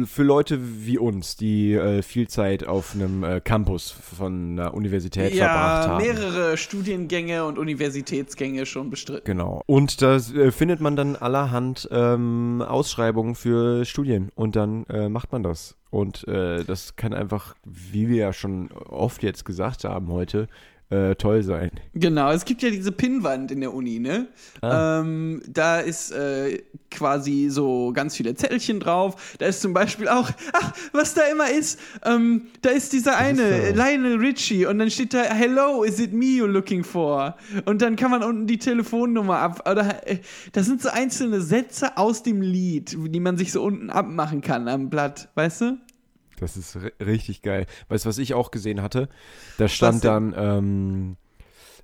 für 0.06 0.24
Leute 0.24 0.60
wie 0.86 0.98
uns, 0.98 1.36
die 1.36 1.74
äh, 1.74 2.02
viel 2.02 2.28
Zeit 2.28 2.68
auf 2.68 2.94
einem 2.94 3.24
äh, 3.24 3.40
Campus 3.42 3.92
von 3.92 4.60
einer 4.60 4.74
Universität 4.74 5.34
verbracht 5.36 5.86
Ja, 5.86 5.88
haben. 5.90 6.04
mehrere 6.04 6.58
Studiengänge 6.58 7.46
und 7.46 7.58
Universitätsgänge 7.58 8.66
schon 8.66 8.90
bestritten. 8.90 9.26
Genau. 9.26 9.64
Und 9.66 10.02
da 10.02 10.16
äh, 10.18 10.52
findet 10.52 10.82
man 10.82 10.96
dann 10.96 11.16
allerhand 11.16 11.88
ähm, 11.92 12.64
Ausschreibungen 12.68 13.36
für 13.36 13.86
Studien 13.86 14.30
und 14.36 14.56
dann 14.56 14.86
äh, 14.86 15.10
macht 15.10 15.32
man 15.32 15.44
das. 15.44 15.76
Und 15.90 16.28
äh, 16.28 16.64
das 16.66 16.96
kann 16.96 17.14
einfach, 17.14 17.56
wie 17.66 18.10
wir 18.10 18.18
ja 18.18 18.34
schon 18.34 18.72
oft 18.72 19.24
jetzt 19.24 19.44
gesagt 19.46 19.86
haben 19.86 20.10
heute, 20.10 20.48
äh, 20.89 21.15
toll 21.15 21.44
sein. 21.44 21.69
Genau, 21.94 22.31
es 22.31 22.45
gibt 22.45 22.63
ja 22.63 22.71
diese 22.71 22.91
Pinnwand 22.91 23.51
in 23.51 23.62
der 23.62 23.74
Uni, 23.74 24.00
ne? 24.00 24.27
Ah. 24.62 25.01
Ähm, 25.01 25.41
da 25.47 25.80
ist 25.80 26.12
äh, 26.12 26.63
quasi 26.89 27.50
so 27.50 27.91
ganz 27.94 28.15
viele 28.15 28.33
Zettelchen 28.33 28.80
drauf. 28.80 29.36
Da 29.38 29.45
ist 29.45 29.62
zum 29.62 29.74
Beispiel 29.74 30.07
auch, 30.07 30.31
ach, 30.53 30.74
was 30.91 31.13
da 31.13 31.21
immer 31.31 31.51
ist, 31.51 31.80
ähm, 32.03 32.47
da 32.63 32.71
ist 32.71 32.94
dieser 32.94 33.18
eine, 33.18 33.44
ist? 33.44 33.75
Lionel 33.75 34.18
Richie, 34.18 34.65
und 34.65 34.80
dann 34.80 34.89
steht 34.89 35.13
da, 35.13 35.21
Hello, 35.24 35.83
is 35.83 36.00
it 36.00 36.12
me 36.12 36.25
you're 36.25 36.47
looking 36.47 36.83
for? 36.83 37.36
Und 37.65 37.83
dann 37.83 37.95
kann 37.95 38.09
man 38.09 38.24
unten 38.24 38.47
die 38.47 38.57
Telefonnummer 38.57 39.38
ab. 39.38 39.69
Oder 39.69 40.07
äh, 40.07 40.18
das 40.53 40.65
sind 40.65 40.81
so 40.81 40.89
einzelne 40.89 41.41
Sätze 41.41 41.97
aus 41.97 42.24
dem 42.24 42.41
Lied, 42.41 42.97
die 42.97 43.19
man 43.19 43.38
sich 43.38 43.51
so 43.51 43.62
unten 43.62 43.91
abmachen 43.91 44.41
kann 44.41 44.68
am 44.68 44.89
Blatt, 44.89 45.30
weißt 45.36 45.62
du? 45.62 45.77
Das 46.39 46.57
ist 46.57 46.75
ri- 46.77 47.06
richtig 47.06 47.41
geil. 47.41 47.65
Weißt 47.88 48.06
du, 48.06 48.09
was 48.09 48.18
ich 48.18 48.33
auch 48.33 48.51
gesehen 48.51 48.81
hatte? 48.81 49.09
Da 49.57 49.68
stand 49.68 50.03
dann, 50.03 50.33
ähm, 50.38 51.18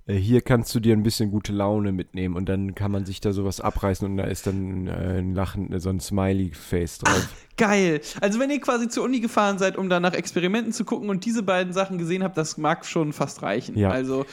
äh, 0.08 0.16
hier 0.16 0.42
kannst 0.42 0.74
du 0.76 0.80
dir 0.80 0.96
ein 0.96 1.04
bisschen 1.04 1.32
gute 1.32 1.52
Laune 1.52 1.92
mitnehmen 1.92 2.36
und 2.36 2.48
dann 2.48 2.76
kann 2.76 2.92
man 2.92 3.06
sich 3.06 3.22
da 3.22 3.34
sowas 3.34 3.60
abreißen 3.62 4.08
und 4.08 4.18
da 4.18 4.26
ist 4.26 4.48
dann 4.48 4.88
äh, 4.88 5.20
ein 5.20 5.34
Lachen, 5.34 5.78
so 5.80 5.90
ein 5.90 6.00
Smiley-Face 6.00 7.00
drauf. 7.00 7.28
Geil. 7.58 8.02
Also 8.22 8.40
wenn 8.40 8.50
ihr 8.50 8.60
quasi 8.62 8.88
zur 8.88 9.04
Uni 9.04 9.20
gefahren 9.20 9.58
seid, 9.58 9.78
um 9.78 9.90
da 9.90 10.00
nach 10.00 10.14
Experimenten 10.14 10.74
zu 10.74 10.86
gucken 10.86 11.10
und 11.10 11.26
diese 11.26 11.44
beiden 11.44 11.74
Sachen 11.74 11.98
gesehen 11.98 12.24
habt, 12.24 12.38
das 12.38 12.58
mag 12.58 12.86
schon 12.86 13.14
fast 13.14 13.42
reichen. 13.42 13.78
Ja. 13.78 13.90
Also 13.90 14.26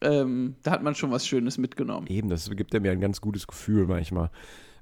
ähm, 0.00 0.54
da 0.62 0.70
hat 0.70 0.82
man 0.82 0.94
schon 0.94 1.10
was 1.10 1.26
Schönes 1.26 1.58
mitgenommen. 1.58 2.06
Eben, 2.06 2.28
das 2.28 2.48
gibt 2.50 2.72
mir 2.72 2.92
ein 2.92 3.00
ganz 3.00 3.20
gutes 3.20 3.46
Gefühl 3.46 3.86
manchmal. 3.86 4.30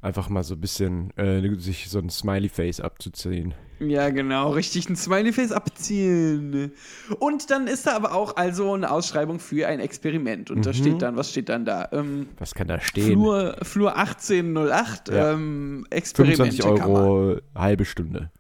Einfach 0.07 0.29
mal 0.29 0.45
so 0.45 0.55
ein 0.55 0.61
bisschen 0.61 1.11
äh, 1.17 1.43
sich 1.59 1.91
so 1.91 1.99
ein 1.99 2.11
Smiley-Face 2.11 2.81
abzuziehen. 2.81 3.55
Ja, 3.81 4.09
genau, 4.11 4.51
richtig 4.53 4.89
ein 4.89 4.95
Smiley-Face 4.95 5.51
abziehen. 5.51 6.71
Und 7.19 7.51
dann 7.51 7.67
ist 7.67 7.89
da 7.89 7.97
aber 7.97 8.15
auch 8.15 8.37
also 8.37 8.73
eine 8.75 8.89
Ausschreibung 8.93 9.41
für 9.41 9.67
ein 9.67 9.81
Experiment. 9.81 10.53
Und 10.53 10.65
da 10.65 10.73
steht 10.73 11.03
dann, 11.03 11.17
was 11.17 11.31
steht 11.33 11.49
dann 11.49 11.65
da? 11.65 11.89
Ähm, 11.91 12.29
Was 12.39 12.55
kann 12.55 12.69
da 12.69 12.79
stehen? 12.81 13.11
Flur, 13.15 13.57
Flur 13.63 13.97
1808, 13.97 15.09
Ja. 15.09 15.33
ähm, 15.33 15.85
Experimente 15.91 16.53
25 16.53 16.81
kann 16.81 16.93
man. 16.93 17.03
Euro 17.03 17.41
halbe 17.57 17.85
Stunde. 17.85 18.31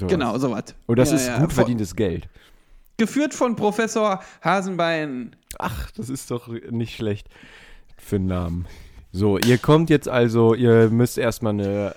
So. 0.00 0.06
Genau, 0.06 0.38
sowas. 0.38 0.74
Und 0.86 0.98
das 0.98 1.10
Ja, 1.10 1.16
ist 1.16 1.26
ja. 1.26 1.38
gut 1.40 1.52
verdientes 1.52 1.94
Geld. 1.94 2.26
Geführt 2.96 3.34
von 3.34 3.54
Professor 3.54 4.22
Hasenbein. 4.42 5.36
Ach, 5.58 5.90
das 5.90 6.08
ist 6.08 6.30
doch 6.30 6.48
nicht 6.48 6.96
schlecht 6.96 7.28
für 7.98 8.16
einen 8.16 8.28
Namen. 8.28 8.66
So, 9.12 9.38
ihr 9.38 9.58
kommt 9.58 9.90
jetzt 9.90 10.08
also, 10.08 10.54
ihr 10.54 10.88
müsst 10.90 11.18
erstmal 11.18 11.52
eine. 11.52 11.94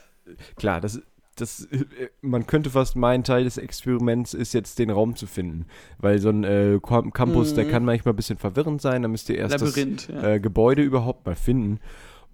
Klar, 0.57 0.81
das, 0.81 1.01
das, 1.37 1.67
man 2.21 2.45
könnte 2.45 2.69
fast 2.69 2.95
meinen, 2.95 3.23
Teil 3.23 3.45
des 3.45 3.57
Experiments 3.57 4.33
ist 4.33 4.53
jetzt 4.53 4.79
den 4.79 4.89
Raum 4.89 5.15
zu 5.15 5.25
finden. 5.25 5.65
Weil 5.97 6.19
so 6.19 6.29
ein 6.29 6.43
äh, 6.43 6.79
Cam- 6.81 7.13
Campus, 7.13 7.53
der 7.53 7.65
kann 7.69 7.85
manchmal 7.85 8.13
ein 8.13 8.17
bisschen 8.17 8.37
verwirrend 8.37 8.81
sein. 8.81 9.01
Da 9.01 9.07
müsst 9.07 9.29
ihr 9.29 9.37
erst 9.37 9.59
Labyrinth, 9.59 10.09
das 10.09 10.23
ja. 10.23 10.33
äh, 10.33 10.39
Gebäude 10.39 10.81
überhaupt 10.81 11.25
mal 11.25 11.35
finden. 11.35 11.79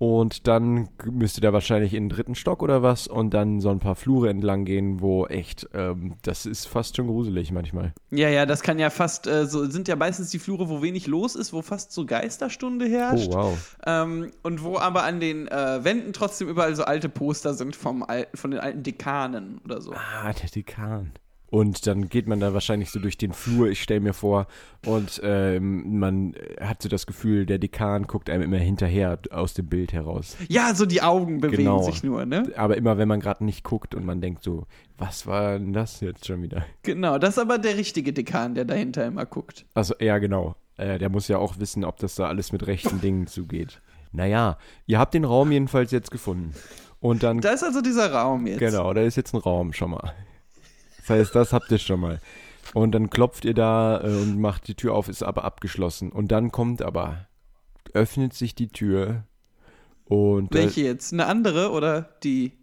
Und 0.01 0.47
dann 0.47 0.85
g- 0.97 1.11
müsst 1.11 1.37
ihr 1.37 1.41
da 1.41 1.53
wahrscheinlich 1.53 1.93
in 1.93 2.05
den 2.05 2.09
dritten 2.09 2.33
Stock 2.33 2.63
oder 2.63 2.81
was 2.81 3.05
und 3.05 3.35
dann 3.35 3.59
so 3.59 3.69
ein 3.69 3.77
paar 3.77 3.93
Flure 3.95 4.31
entlang 4.31 4.65
gehen, 4.65 4.99
wo 4.99 5.27
echt, 5.27 5.69
ähm, 5.75 6.15
das 6.23 6.47
ist 6.47 6.67
fast 6.67 6.95
schon 6.97 7.05
gruselig 7.05 7.51
manchmal. 7.51 7.93
Ja, 8.09 8.27
ja, 8.27 8.47
das 8.47 8.63
kann 8.63 8.79
ja 8.79 8.89
fast, 8.89 9.27
äh, 9.27 9.45
so 9.45 9.63
sind 9.69 9.87
ja 9.87 9.95
meistens 9.95 10.31
die 10.31 10.39
Flure, 10.39 10.69
wo 10.69 10.81
wenig 10.81 11.05
los 11.05 11.35
ist, 11.35 11.53
wo 11.53 11.61
fast 11.61 11.91
so 11.91 12.07
Geisterstunde 12.07 12.87
herrscht. 12.87 13.29
Oh, 13.29 13.35
wow. 13.35 13.77
Ähm, 13.85 14.31
und 14.41 14.63
wo 14.63 14.79
aber 14.79 15.03
an 15.03 15.19
den 15.19 15.47
äh, 15.47 15.83
Wänden 15.83 16.13
trotzdem 16.13 16.49
überall 16.49 16.75
so 16.75 16.83
alte 16.83 17.07
Poster 17.07 17.53
sind 17.53 17.75
vom 17.75 18.01
alten, 18.01 18.35
von 18.35 18.49
den 18.49 18.59
alten 18.59 18.81
Dekanen 18.81 19.61
oder 19.65 19.81
so. 19.81 19.93
Ah, 19.93 20.33
der 20.33 20.49
Dekan. 20.49 21.11
Und 21.51 21.85
dann 21.85 22.07
geht 22.07 22.27
man 22.27 22.39
da 22.39 22.53
wahrscheinlich 22.53 22.89
so 22.91 22.99
durch 22.99 23.17
den 23.17 23.33
Flur, 23.33 23.67
ich 23.69 23.83
stelle 23.83 23.99
mir 23.99 24.13
vor, 24.13 24.47
und 24.85 25.19
ähm, 25.21 25.99
man 25.99 26.33
hat 26.61 26.81
so 26.81 26.87
das 26.87 27.05
Gefühl, 27.05 27.45
der 27.45 27.59
Dekan 27.59 28.07
guckt 28.07 28.29
einem 28.29 28.41
immer 28.43 28.57
hinterher 28.57 29.19
aus 29.31 29.53
dem 29.53 29.67
Bild 29.67 29.91
heraus. 29.91 30.37
Ja, 30.47 30.73
so 30.73 30.85
die 30.85 31.01
Augen 31.01 31.41
bewegen 31.41 31.57
Genau. 31.63 31.83
sich 31.83 32.03
nur, 32.03 32.25
ne? 32.25 32.49
Aber 32.55 32.77
immer, 32.77 32.97
wenn 32.97 33.09
man 33.09 33.19
gerade 33.19 33.43
nicht 33.43 33.65
guckt 33.65 33.93
und 33.95 34.05
man 34.05 34.21
denkt 34.21 34.43
so, 34.43 34.65
was 34.97 35.27
war 35.27 35.59
denn 35.59 35.73
das 35.73 35.99
jetzt 35.99 36.25
schon 36.25 36.41
wieder? 36.41 36.63
Genau, 36.83 37.17
das 37.17 37.31
ist 37.31 37.39
aber 37.39 37.57
der 37.57 37.75
richtige 37.77 38.13
Dekan, 38.13 38.55
der 38.55 38.63
dahinter 38.63 39.05
immer 39.05 39.25
guckt. 39.25 39.65
Also, 39.73 39.93
ja, 39.99 40.19
genau. 40.19 40.55
Äh, 40.77 40.99
der 40.99 41.09
muss 41.09 41.27
ja 41.27 41.37
auch 41.37 41.59
wissen, 41.59 41.83
ob 41.83 41.97
das 41.97 42.15
da 42.15 42.27
alles 42.27 42.53
mit 42.53 42.65
rechten 42.65 43.01
Dingen 43.01 43.27
zugeht. 43.27 43.81
Naja, 44.13 44.57
ihr 44.87 44.99
habt 44.99 45.13
den 45.13 45.25
Raum 45.25 45.51
jedenfalls 45.51 45.91
jetzt 45.91 46.11
gefunden. 46.11 46.53
Und 47.01 47.23
dann, 47.23 47.41
Da 47.41 47.49
ist 47.49 47.63
also 47.63 47.81
dieser 47.81 48.13
Raum 48.13 48.47
jetzt. 48.47 48.59
genau, 48.59 48.93
da 48.93 49.01
ist 49.01 49.17
jetzt 49.17 49.33
ein 49.33 49.37
Raum 49.41 49.73
schon 49.73 49.91
mal. 49.91 50.13
Das 51.01 51.09
heißt, 51.09 51.35
das 51.35 51.53
habt 51.53 51.71
ihr 51.71 51.77
schon 51.77 51.99
mal. 51.99 52.19
Und 52.73 52.93
dann 52.93 53.09
klopft 53.09 53.45
ihr 53.45 53.53
da 53.53 54.01
äh, 54.01 54.07
und 54.07 54.39
macht 54.39 54.67
die 54.67 54.75
Tür 54.75 54.93
auf, 54.93 55.09
ist 55.09 55.23
aber 55.23 55.43
abgeschlossen. 55.43 56.11
Und 56.11 56.31
dann 56.31 56.51
kommt 56.51 56.81
aber, 56.81 57.27
öffnet 57.93 58.33
sich 58.33 58.55
die 58.55 58.69
Tür 58.69 59.23
und. 60.05 60.53
äh, 60.55 60.59
Welche 60.59 60.81
jetzt? 60.81 61.11
Eine 61.13 61.25
andere 61.25 61.71
oder 61.71 62.09
die? 62.23 62.53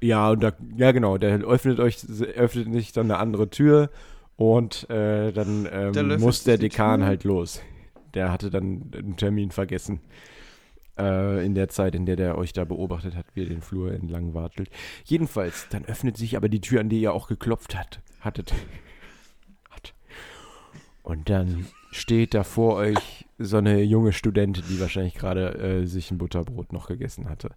Ja, 0.00 0.30
und 0.30 0.42
da, 0.42 0.52
ja 0.76 0.92
genau, 0.92 1.18
der 1.18 1.40
öffnet 1.40 1.80
euch, 1.80 1.98
öffnet 2.36 2.72
sich 2.72 2.92
dann 2.92 3.10
eine 3.10 3.18
andere 3.18 3.50
Tür 3.50 3.90
und 4.36 4.88
äh, 4.90 5.32
dann 5.32 5.64
Da 5.64 6.00
ähm, 6.00 6.20
muss 6.20 6.44
der 6.44 6.58
Dekan 6.58 7.02
halt 7.02 7.24
los. 7.24 7.60
Der 8.14 8.30
hatte 8.30 8.50
dann 8.50 8.92
einen 8.96 9.16
Termin 9.16 9.50
vergessen. 9.50 10.00
Äh, 10.98 11.44
in 11.46 11.54
der 11.54 11.68
Zeit, 11.68 11.94
in 11.94 12.06
der 12.06 12.16
der 12.16 12.36
euch 12.36 12.52
da 12.52 12.64
beobachtet 12.64 13.14
hat, 13.14 13.26
wie 13.34 13.42
ihr 13.42 13.48
den 13.48 13.62
Flur 13.62 13.92
entlang 13.92 14.34
wartelt. 14.34 14.68
Jedenfalls, 15.04 15.66
dann 15.70 15.84
öffnet 15.84 16.16
sich 16.16 16.36
aber 16.36 16.48
die 16.48 16.60
Tür, 16.60 16.80
an 16.80 16.88
die 16.88 17.00
ihr 17.00 17.12
auch 17.12 17.28
geklopft 17.28 17.76
hat, 17.76 18.00
hattet. 18.20 18.52
Hat. 19.70 19.94
Und 21.02 21.30
dann 21.30 21.66
steht 21.92 22.34
da 22.34 22.42
vor 22.44 22.74
euch 22.76 23.26
so 23.38 23.56
eine 23.58 23.80
junge 23.82 24.12
Studentin, 24.12 24.64
die 24.68 24.80
wahrscheinlich 24.80 25.14
gerade 25.14 25.54
äh, 25.58 25.86
sich 25.86 26.10
ein 26.10 26.18
Butterbrot 26.18 26.72
noch 26.72 26.88
gegessen 26.88 27.28
hatte. 27.28 27.50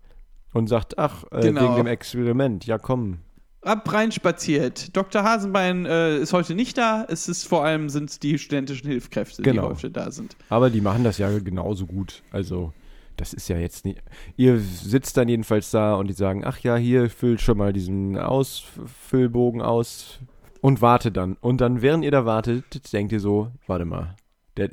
Und 0.54 0.68
sagt, 0.68 0.98
ach, 1.00 1.24
äh, 1.32 1.42
Genau. 1.42 1.64
wegen 1.64 1.76
dem 1.78 1.88
Experiment, 1.88 2.66
ja 2.66 2.78
komm. 2.78 3.20
Ab 3.64 3.92
rein 3.94 4.12
spaziert. 4.12 4.96
Dr. 4.98 5.24
Hasenbein 5.24 5.86
äh, 5.86 6.18
ist 6.18 6.34
heute 6.34 6.56
nicht 6.56 6.78
da. 6.78 7.06
Es 7.08 7.28
ist 7.28 7.46
vor 7.48 7.64
allem 7.64 7.90
sind 7.90 8.24
die 8.24 8.38
studentischen 8.40 8.90
Hilfskräfte, 8.90 9.42
Genau. 9.44 9.70
die 9.70 9.76
heute 9.76 9.92
da 9.92 10.12
sind. 10.12 10.36
Aber 10.50 10.70
die 10.70 10.82
machen 10.82 11.04
das 11.04 11.18
ja 11.20 11.38
genauso 11.40 11.86
gut. 11.86 12.24
Also, 12.32 12.74
das 13.22 13.34
ist 13.34 13.48
ja 13.50 13.58
jetzt 13.58 13.86
nicht. 13.86 14.02
Ihr 14.36 14.58
sitzt 14.60 15.16
dann 15.16 15.30
jedenfalls 15.30 15.70
da 15.70 15.94
und 15.94 16.08
die 16.08 16.14
sagen, 16.14 16.44
ach 16.44 16.58
ja, 16.60 16.76
hier, 16.76 17.08
füll 17.10 17.38
schon 17.38 17.58
mal 17.60 17.72
diesen 17.72 18.18
Ausfüllbogen 18.18 19.62
aus 19.62 20.20
und 20.62 20.82
warte 20.82 21.12
dann. 21.12 21.38
Und 21.40 21.62
dann, 21.62 21.84
während 21.84 22.04
ihr 22.04 22.10
da 22.12 22.26
wartet, 22.26 22.92
denkt 22.92 23.12
ihr 23.12 23.20
so, 23.20 23.52
warte 23.68 23.86
mal, 23.86 24.16
der, 24.58 24.72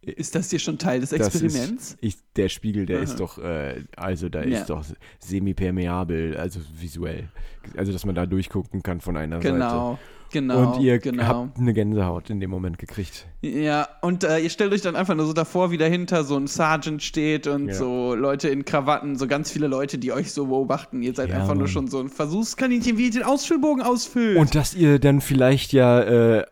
Ist 0.00 0.34
das 0.34 0.48
hier 0.50 0.58
schon 0.58 0.78
Teil 0.78 1.00
des 1.00 1.10
Das 1.10 1.34
ist- 1.34 1.42
Experiments? 1.42 1.96
ich, 2.00 2.16
der 2.36 2.48
Spiegel, 2.48 2.86
der 2.86 2.96
Aha. 2.98 3.04
ist 3.04 3.20
doch, 3.20 3.38
äh, 3.38 3.82
also 3.96 4.28
da 4.30 4.42
Ja. 4.42 4.60
ist 4.60 4.70
doch 4.70 4.84
semipermeabel, 5.18 6.36
also 6.36 6.60
visuell. 6.80 7.28
Also, 7.76 7.92
dass 7.92 8.06
man 8.06 8.14
da 8.14 8.24
durchgucken 8.26 8.82
kann 8.82 9.00
von 9.00 9.16
einer 9.16 9.36
Seite. 9.42 9.52
Genau, 9.54 9.98
genau. 10.30 10.74
und 10.74 10.82
ihr 10.82 10.98
genau. 10.98 11.24
habt 11.24 11.58
eine 11.58 11.72
Gänsehaut 11.72 12.30
in 12.30 12.40
dem 12.40 12.50
Moment 12.50 12.78
gekriegt. 12.78 13.26
Ja, 13.42 13.88
und 14.02 14.24
äh, 14.24 14.38
ihr 14.38 14.50
stellt 14.50 14.72
euch 14.72 14.82
dann 14.82 14.96
einfach 14.96 15.14
nur 15.14 15.26
so 15.26 15.32
davor, 15.32 15.70
wie 15.70 15.78
dahinter 15.78 16.24
so 16.24 16.36
ein 16.36 16.46
Sergeant 16.46 17.02
steht 17.02 17.46
und 17.46 17.68
Ja. 17.68 17.74
so 17.74 18.14
Leute 18.14 18.48
in 18.48 18.64
Krawatten, 18.64 19.16
so 19.16 19.26
ganz 19.26 19.50
viele 19.50 19.66
Leute, 19.66 19.98
die 19.98 20.12
euch 20.12 20.32
so 20.32 20.46
beobachten. 20.46 21.02
Ihr 21.02 21.14
seid 21.14 21.30
Ja, 21.30 21.40
einfach 21.40 21.54
nur 21.54 21.68
schon 21.68 21.88
so 21.88 22.00
ein 22.00 22.08
Versuchskaninchen, 22.08 22.98
wie 22.98 23.06
ihr 23.06 23.10
den 23.10 23.22
Ausfüllbogen 23.22 23.82
ausfüllt. 23.82 24.36
Und 24.36 24.54
dass 24.54 24.74
ihr 24.74 24.98
dann 24.98 25.20
vielleicht 25.20 25.72
ja 25.72 26.00
äh, 26.00 26.44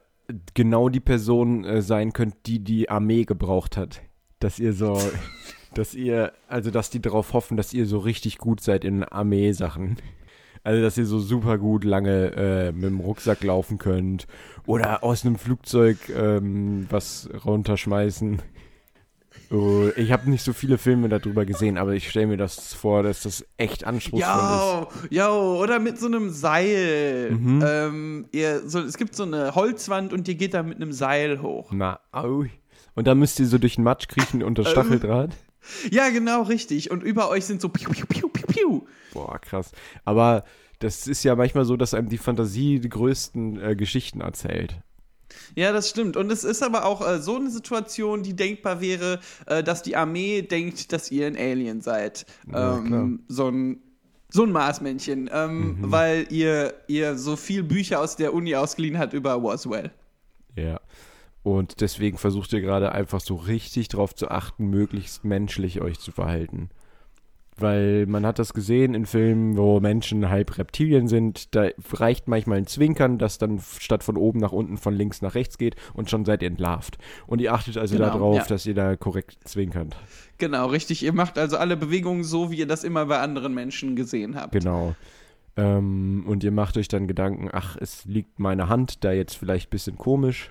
genau 0.55 0.89
die 0.89 1.01
Person 1.01 1.65
äh, 1.65 1.83
sein 1.83 2.13
könnt, 2.13 2.35
die 2.47 2.61
die 2.61 2.89
Armee 2.89 3.25
gebraucht 3.25 3.77
hat. 3.77 4.03
Dass 4.41 4.59
ihr 4.59 4.73
so, 4.73 4.99
dass 5.75 5.95
ihr, 5.95 6.33
also 6.49 6.71
dass 6.71 6.91
die 6.91 7.01
darauf 7.01 7.33
hoffen, 7.33 7.57
dass 7.57 7.73
ihr 7.73 7.87
so 7.87 7.99
richtig 7.99 8.39
gut 8.39 8.61
seid 8.61 8.85
in 8.85 9.05
Armeesachen. 9.05 9.97
Also 10.65 10.83
dass 10.83 10.99
ihr 10.99 11.07
so 11.07 11.19
super 11.21 11.59
gut 11.59 11.85
lange 11.85 12.33
äh, 12.35 12.73
mit 12.73 12.85
dem 12.85 13.01
Rucksack 13.01 13.45
laufen 13.45 13.79
könnt 13.79 14.27
oder 14.67 15.05
aus 15.05 15.25
einem 15.25 15.37
Flugzeug 15.37 15.99
ähm, 16.09 16.87
was 16.91 17.29
runterschmeißen. 17.45 18.41
Oh, 19.51 19.89
ich 19.97 20.11
habe 20.11 20.31
nicht 20.31 20.43
so 20.43 20.55
viele 20.55 20.79
Filme 20.79 21.09
darüber 21.11 21.45
gesehen, 21.45 21.77
aber 21.77 21.93
ich 21.93 22.09
stelle 22.09 22.29
mir 22.29 22.37
das 22.39 22.73
vor, 22.73 23.03
dass 23.03 23.23
das 23.23 23.45
echt 23.59 23.85
anspruchsvoll 23.85 24.23
ist. 24.23 24.31
Ja, 24.31 24.89
ja, 25.11 25.31
oder 25.31 25.79
mit 25.79 25.99
so 25.99 26.07
einem 26.07 26.31
Seil. 26.31 27.33
Mhm. 27.33 27.65
Ähm, 27.65 28.29
ihr, 28.33 28.67
so, 28.67 28.81
es 28.81 28.97
gibt 28.97 29.15
so 29.15 29.25
eine 29.25 29.55
Holzwand 29.55 30.13
und 30.13 30.27
ihr 30.29 30.35
geht 30.35 30.55
da 30.55 30.63
mit 30.63 30.77
einem 30.77 30.93
Seil 30.93 31.43
hoch. 31.43 31.71
Na, 31.73 32.01
au. 32.11 32.45
Und 32.95 33.07
dann 33.07 33.19
müsst 33.19 33.39
ihr 33.39 33.47
so 33.47 33.59
durch 33.59 33.75
den 33.75 33.85
Matsch 33.85 34.09
kriechen 34.09 34.43
unter 34.43 34.63
Ähm. 34.63 34.69
Stacheldraht. 34.69 35.31
Ja, 35.91 36.09
genau, 36.11 36.43
richtig. 36.43 36.91
Und 36.91 37.03
über 37.03 37.29
euch 37.29 37.45
sind 37.45 37.61
so 37.61 37.69
piu, 37.69 37.91
piu, 37.91 38.07
piu, 38.07 38.29
piu, 38.29 38.47
piu. 38.47 38.83
Boah, 39.13 39.39
krass. 39.41 39.71
Aber 40.05 40.45
das 40.81 41.07
ist 41.07 41.23
ja 41.25 41.35
manchmal 41.37 41.65
so, 41.65 41.77
dass 41.77 41.95
einem 41.95 42.09
die 42.09 42.19
Fantasie 42.19 42.81
die 42.81 42.89
größten 42.89 43.61
äh, 43.61 43.77
Geschichten 43.77 44.21
erzählt. 44.21 44.77
Ja, 45.57 45.73
das 45.73 45.89
stimmt. 45.91 46.17
Und 46.17 46.31
es 46.31 46.45
ist 46.45 46.63
aber 46.63 46.85
auch 46.85 47.07
äh, 47.07 47.21
so 47.21 47.37
eine 47.37 47.51
Situation, 47.51 48.23
die 48.23 48.35
denkbar 48.35 48.81
wäre, 48.81 49.21
äh, 49.47 49.63
dass 49.63 49.83
die 49.83 49.97
Armee 49.97 50.43
denkt, 50.43 50.93
dass 50.93 51.11
ihr 51.11 51.27
ein 51.27 51.37
Alien 51.37 51.81
seid. 51.81 52.27
Ja, 52.53 52.77
ähm, 52.79 53.25
so 53.29 53.49
ein 53.51 53.81
so 54.31 54.43
ein 54.43 54.51
Marsmännchen, 54.51 55.31
ähm, 55.33 55.79
Mhm. 55.81 55.93
weil 55.93 56.27
ihr, 56.31 56.75
ihr 56.89 57.17
so 57.17 57.37
viel 57.37 57.63
Bücher 57.63 58.01
aus 58.01 58.17
der 58.17 58.35
Uni 58.35 58.57
ausgeliehen 58.57 58.99
hat 58.99 59.13
über 59.13 59.33
Roswell. 59.35 59.93
Ja. 60.57 60.81
Und 61.45 61.83
deswegen 61.83 62.17
versucht 62.17 62.55
ihr 62.55 62.63
gerade 62.63 62.93
einfach 62.93 63.21
so 63.21 63.35
richtig 63.37 63.89
drauf 63.89 64.15
zu 64.15 64.31
achten, 64.31 64.71
möglichst 64.71 65.25
menschlich 65.25 65.83
euch 65.83 66.01
zu 66.01 66.11
verhalten. 66.11 66.71
Weil 67.57 68.07
man 68.07 68.25
hat 68.27 68.39
das 68.39 68.55
gesehen 68.55 68.95
in 68.95 69.05
Filmen, 69.05 69.57
wo 69.59 69.79
Menschen 69.79 70.31
halb 70.31 70.57
Reptilien 70.57 71.07
sind. 71.07 71.55
Da 71.55 71.69
reicht 71.93 72.29
manchmal 72.29 72.59
ein 72.59 72.67
Zwinkern, 72.67 73.19
das 73.19 73.37
dann 73.37 73.61
statt 73.79 74.03
von 74.03 74.17
oben 74.17 74.41
nach 74.41 74.53
unten 74.53 74.79
von 74.79 74.95
links 74.95 75.21
nach 75.21 75.35
rechts 75.35 75.59
geht 75.59 75.77
und 75.93 76.09
schon 76.09 76.25
seid 76.25 76.41
ihr 76.43 76.49
entlarvt. 76.49 76.97
Und 77.27 77.43
ihr 77.43 77.53
achtet 77.53 77.77
also 77.77 77.95
Genau, 77.95 78.09
darauf, 78.09 78.37
ja. 78.37 78.47
dass 78.47 78.65
ihr 78.65 78.75
da 78.75 78.97
korrekt 78.97 79.37
zwinkert. 79.45 79.95
Genau, 80.39 80.67
richtig. 80.67 81.05
Ihr 81.05 81.13
macht 81.13 81.39
also 81.39 81.59
alle 81.59 81.77
Bewegungen 81.77 82.25
so, 82.25 82.51
wie 82.51 82.57
ihr 82.57 82.67
das 82.67 82.85
immer 82.85 83.05
bei 83.05 83.21
anderen 83.21 83.53
Menschen 83.53 83.97
gesehen 83.97 84.35
habt. 84.35 84.53
Genau. 84.53 84.97
Ähm, 85.57 86.25
und 86.27 86.43
ihr 86.43 86.53
macht 86.53 86.79
euch 86.79 86.89
dann 86.89 87.07
Gedanken, 87.07 87.51
ach, 87.53 87.77
es 87.79 88.07
liegt 88.07 88.41
meine 88.41 88.71
Hand 88.71 89.05
da 89.05 89.13
jetzt 89.13 89.37
vielleicht 89.37 89.69
ein 89.69 89.71
bisschen 89.71 89.99
komisch. 89.99 90.51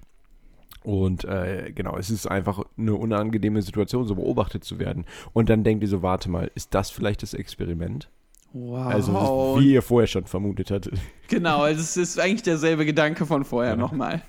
Und 0.83 1.23
äh, 1.23 1.71
genau, 1.73 1.97
es 1.97 2.09
ist 2.09 2.27
einfach 2.27 2.61
eine 2.77 2.93
unangenehme 2.95 3.61
Situation, 3.61 4.05
so 4.05 4.15
beobachtet 4.15 4.63
zu 4.63 4.79
werden. 4.79 5.05
Und 5.31 5.49
dann 5.49 5.63
denkt 5.63 5.83
ihr 5.83 5.87
so, 5.89 6.01
warte 6.01 6.29
mal, 6.29 6.51
ist 6.55 6.73
das 6.73 6.89
vielleicht 6.89 7.23
das 7.23 7.33
Experiment? 7.33 8.09
Wow. 8.51 8.87
Also, 8.87 9.13
wie 9.59 9.73
ihr 9.73 9.81
vorher 9.81 10.07
schon 10.07 10.25
vermutet 10.25 10.69
hattet. 10.71 10.99
genau, 11.27 11.61
also 11.61 11.81
es 11.81 11.97
ist 11.97 12.19
eigentlich 12.19 12.43
derselbe 12.43 12.85
Gedanke 12.85 13.25
von 13.25 13.45
vorher 13.45 13.71
Ja. 13.71 13.77
nochmal. 13.77 14.21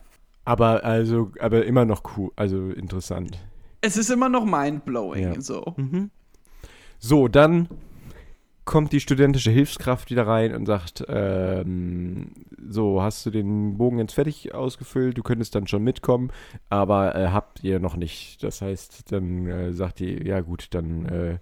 Aber 0.47 0.85
also, 0.85 1.31
aber 1.41 1.65
immer 1.65 1.85
noch 1.85 2.03
cool, 2.17 2.31
also 2.37 2.71
interessant. 2.71 3.39
Es 3.81 3.97
ist 3.97 4.11
immer 4.11 4.29
noch 4.29 4.45
mindblowing. 4.45 5.35
Ja. 5.35 5.41
So. 5.41 5.75
So, 6.99 7.29
dann 7.29 7.69
kommt 8.65 8.93
die 8.93 9.01
studentische 9.01 9.51
Hilfskraft 9.51 10.11
wieder 10.11 10.27
rein 10.27 10.55
und 10.55 10.67
sagt, 10.67 11.05
ähm, 11.09 12.33
so, 12.67 13.03
hast 13.03 13.25
du 13.27 13.31
den 13.31 13.77
Bogen 13.77 13.99
jetzt 13.99 14.15
fertig 14.15 14.55
ausgefüllt, 14.55 15.19
du 15.19 15.23
könntest 15.23 15.55
dann 15.55 15.67
schon 15.67 15.83
mitkommen, 15.83 16.31
aber 16.71 17.15
äh, 17.15 17.29
habt 17.29 17.63
ihr 17.63 17.79
noch 17.81 17.97
nicht. 17.97 18.43
Das 18.43 18.63
heißt, 18.63 19.13
dann 19.13 19.47
äh, 19.47 19.73
sagt 19.73 20.01
die, 20.01 20.27
ja 20.27 20.41
gut, 20.41 20.69
dann 20.71 21.07
äh, 21.07 21.39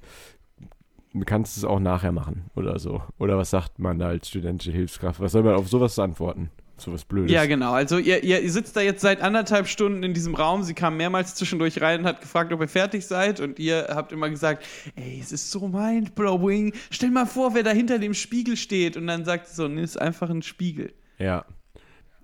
kannst 1.25 1.57
du 1.57 1.61
es 1.61 1.65
auch 1.65 1.81
nachher 1.81 2.13
machen 2.13 2.51
oder 2.57 2.79
so. 2.79 3.03
Oder 3.19 3.39
was 3.39 3.51
sagt 3.51 3.79
man 3.79 3.99
da 3.99 4.09
als 4.09 4.29
studentische 4.29 4.73
Hilfskraft? 4.73 5.21
Was 5.21 5.33
soll 5.33 5.43
man 5.43 5.55
auf 5.55 5.69
sowas 5.69 5.99
antworten? 5.99 6.51
Sowas 6.83 7.05
Blödes. 7.05 7.31
Ja, 7.33 7.47
genau. 7.47 7.73
Also 7.73 7.99
ihr, 7.99 8.23
ihr, 8.25 8.41
ihr 8.43 8.51
sitzt 8.53 8.77
da 8.77 8.81
jetzt 8.81 9.01
seit 9.01 9.21
anderthalb 9.21 9.69
Stunden 9.69 10.03
in 10.03 10.15
diesem 10.15 10.35
Raum. 10.35 10.63
Sie 10.63 10.75
kam 10.75 10.97
mehrmals 10.97 11.35
zwischendurch 11.35 11.81
rein 11.81 12.01
und 12.01 12.07
hat 12.07 12.21
gefragt, 12.21 12.53
ob 12.53 12.61
ihr 12.61 12.69
fertig 12.69 13.07
seid. 13.07 13.41
Und 13.41 13.59
ihr 13.59 13.89
habt 13.91 14.13
immer 14.13 14.29
gesagt, 14.29 14.65
ey, 14.97 15.19
es 15.21 15.33
ist 15.33 15.51
so 15.51 15.69
mindblowing. 15.69 16.73
Stell 16.91 17.11
mal 17.11 17.27
vor, 17.27 17.55
wer 17.55 17.63
da 17.63 17.71
hinter 17.71 17.99
dem 17.99 18.15
Spiegel 18.15 18.57
steht. 18.57 18.97
Und 18.97 19.07
dann 19.07 19.25
sagt 19.25 19.47
sie 19.49 19.55
so, 19.55 19.69
nee, 19.69 19.83
ist 19.83 20.01
einfach 20.01 20.29
ein 20.29 20.43
Spiegel. 20.43 20.93
Ja. 21.19 21.45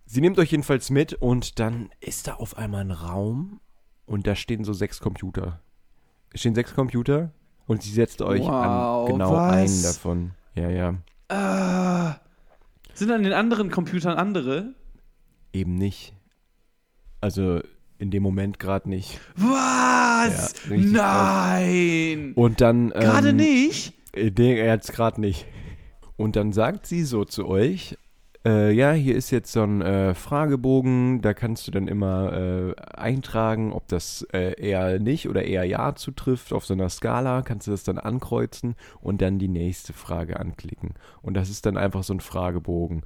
Sie 0.07 0.21
nimmt 0.21 0.39
euch 0.39 0.51
jedenfalls 0.51 0.91
mit 0.91 1.15
und 1.15 1.59
dann 1.61 1.91
ist 2.01 2.27
da 2.29 2.35
auf 2.35 2.57
einmal 2.57 2.81
ein 2.81 2.91
Raum 2.91 3.61
und 4.07 4.27
da 4.27 4.35
stehen 4.35 4.65
so 4.65 4.73
sechs 4.73 5.01
Computer. 5.01 5.61
Es 6.33 6.41
stehen 6.41 6.55
sechs 6.55 6.75
Computer 6.75 7.31
und 7.67 7.83
sie 7.83 7.91
setzt 7.93 8.23
euch 8.23 8.41
Wow, 8.41 9.07
an 9.07 9.13
genau 9.13 9.33
was? 9.33 9.53
einen 9.53 9.83
davon. 9.83 10.31
Ja, 10.55 10.71
ja. 10.71 10.95
Ah. 11.29 12.17
Sind 12.99 13.13
an 13.13 13.23
den 13.23 13.33
anderen 13.33 13.71
Computern 13.71 14.19
andere? 14.19 14.75
Eben 15.53 15.77
nicht. 15.77 16.15
Also 17.21 17.61
in 17.99 18.11
dem 18.11 18.25
Moment 18.25 18.59
gerade 18.59 18.89
nicht. 18.89 19.21
Was? 19.37 20.55
Ja, 20.69 20.77
Nein! 20.77 22.33
Und 22.35 22.61
dann. 22.61 22.87
Ähm, 22.87 23.01
Gerade 23.01 23.33
nicht? 23.33 23.93
äh, 24.15 24.33
Nee, 24.37 24.57
jetzt 24.65 24.93
gerade 24.93 25.21
nicht. 25.21 25.47
Und 26.17 26.35
dann 26.35 26.53
sagt 26.53 26.87
sie 26.87 27.05
so 27.05 27.25
zu 27.25 27.47
euch, 27.47 27.97
äh, 28.45 28.71
ja, 28.73 28.93
hier 28.93 29.17
ist 29.17 29.31
jetzt 29.31 29.53
so 29.53 29.63
ein 29.63 29.83
äh, 29.83 30.15
Fragebogen, 30.15 31.21
da 31.21 31.35
kannst 31.35 31.67
du 31.67 31.71
dann 31.71 31.89
immer 31.89 32.33
äh, 32.33 32.75
eintragen, 32.95 33.73
ob 33.73 33.89
das 33.89 34.27
äh, 34.33 34.55
eher 34.61 34.99
nicht 34.99 35.29
oder 35.29 35.45
eher 35.45 35.65
ja 35.65 35.95
zutrifft. 35.95 36.53
Auf 36.53 36.65
so 36.65 36.75
einer 36.75 36.89
Skala 36.89 37.43
kannst 37.43 37.67
du 37.67 37.73
das 37.73 37.83
dann 37.83 37.99
ankreuzen 37.99 38.77
und 39.01 39.21
dann 39.23 39.39
die 39.39 39.49
nächste 39.49 39.93
Frage 39.93 40.39
anklicken. 40.39 40.95
Und 41.21 41.35
das 41.35 41.51
ist 41.51 41.67
dann 41.67 41.77
einfach 41.77 42.05
so 42.05 42.15
ein 42.15 42.21
Fragebogen. 42.21 43.03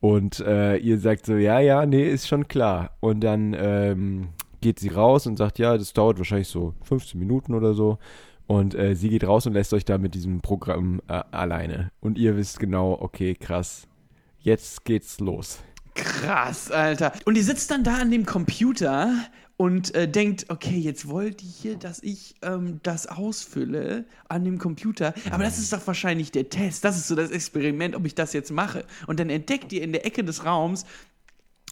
Und 0.00 0.40
äh, 0.40 0.76
ihr 0.76 0.98
sagt 0.98 1.26
so, 1.26 1.34
ja, 1.34 1.60
ja, 1.60 1.84
nee, 1.84 2.08
ist 2.10 2.26
schon 2.26 2.48
klar. 2.48 2.96
Und 3.00 3.20
dann 3.20 3.54
ähm, 3.58 4.28
geht 4.62 4.78
sie 4.78 4.88
raus 4.88 5.26
und 5.26 5.36
sagt, 5.36 5.58
ja, 5.58 5.76
das 5.76 5.92
dauert 5.92 6.18
wahrscheinlich 6.18 6.48
so 6.48 6.74
15 6.84 7.20
Minuten 7.20 7.54
oder 7.54 7.74
so. 7.74 7.98
Und 8.46 8.74
äh, 8.74 8.96
sie 8.96 9.10
geht 9.10 9.26
raus 9.26 9.46
und 9.46 9.52
lässt 9.52 9.74
euch 9.74 9.84
da 9.84 9.98
mit 9.98 10.14
diesem 10.14 10.40
Programm 10.40 11.00
alleine. 11.06 11.92
Und 12.00 12.18
ihr 12.18 12.36
wisst 12.36 12.58
genau, 12.58 12.96
okay, 13.00 13.34
krass, 13.34 13.86
jetzt 14.42 14.84
geht's 14.84 15.20
los. 15.20 15.58
Krass, 15.94 16.70
Alter. 16.70 17.12
Und 17.24 17.34
die 17.34 17.42
sitzt 17.42 17.70
dann 17.70 17.84
da 17.84 17.96
an 17.98 18.10
dem 18.10 18.24
Computer 18.26 19.12
und 19.60 19.94
äh, 19.94 20.08
denkt, 20.08 20.46
okay, 20.48 20.78
jetzt 20.78 21.06
wollt 21.06 21.44
ihr 21.62 21.76
dass 21.76 22.02
ich 22.02 22.34
ähm, 22.40 22.80
das 22.82 23.06
ausfülle 23.06 24.06
an 24.26 24.42
dem 24.42 24.56
Computer. 24.56 25.12
Aber 25.30 25.44
das 25.44 25.58
ist 25.58 25.74
doch 25.74 25.86
wahrscheinlich 25.86 26.32
der 26.32 26.48
Test. 26.48 26.82
Das 26.82 26.96
ist 26.96 27.08
so 27.08 27.14
das 27.14 27.30
Experiment, 27.30 27.94
ob 27.94 28.06
ich 28.06 28.14
das 28.14 28.32
jetzt 28.32 28.52
mache. 28.52 28.86
Und 29.06 29.20
dann 29.20 29.28
entdeckt 29.28 29.70
ihr 29.74 29.82
in 29.82 29.92
der 29.92 30.06
Ecke 30.06 30.24
des 30.24 30.46
Raums, 30.46 30.86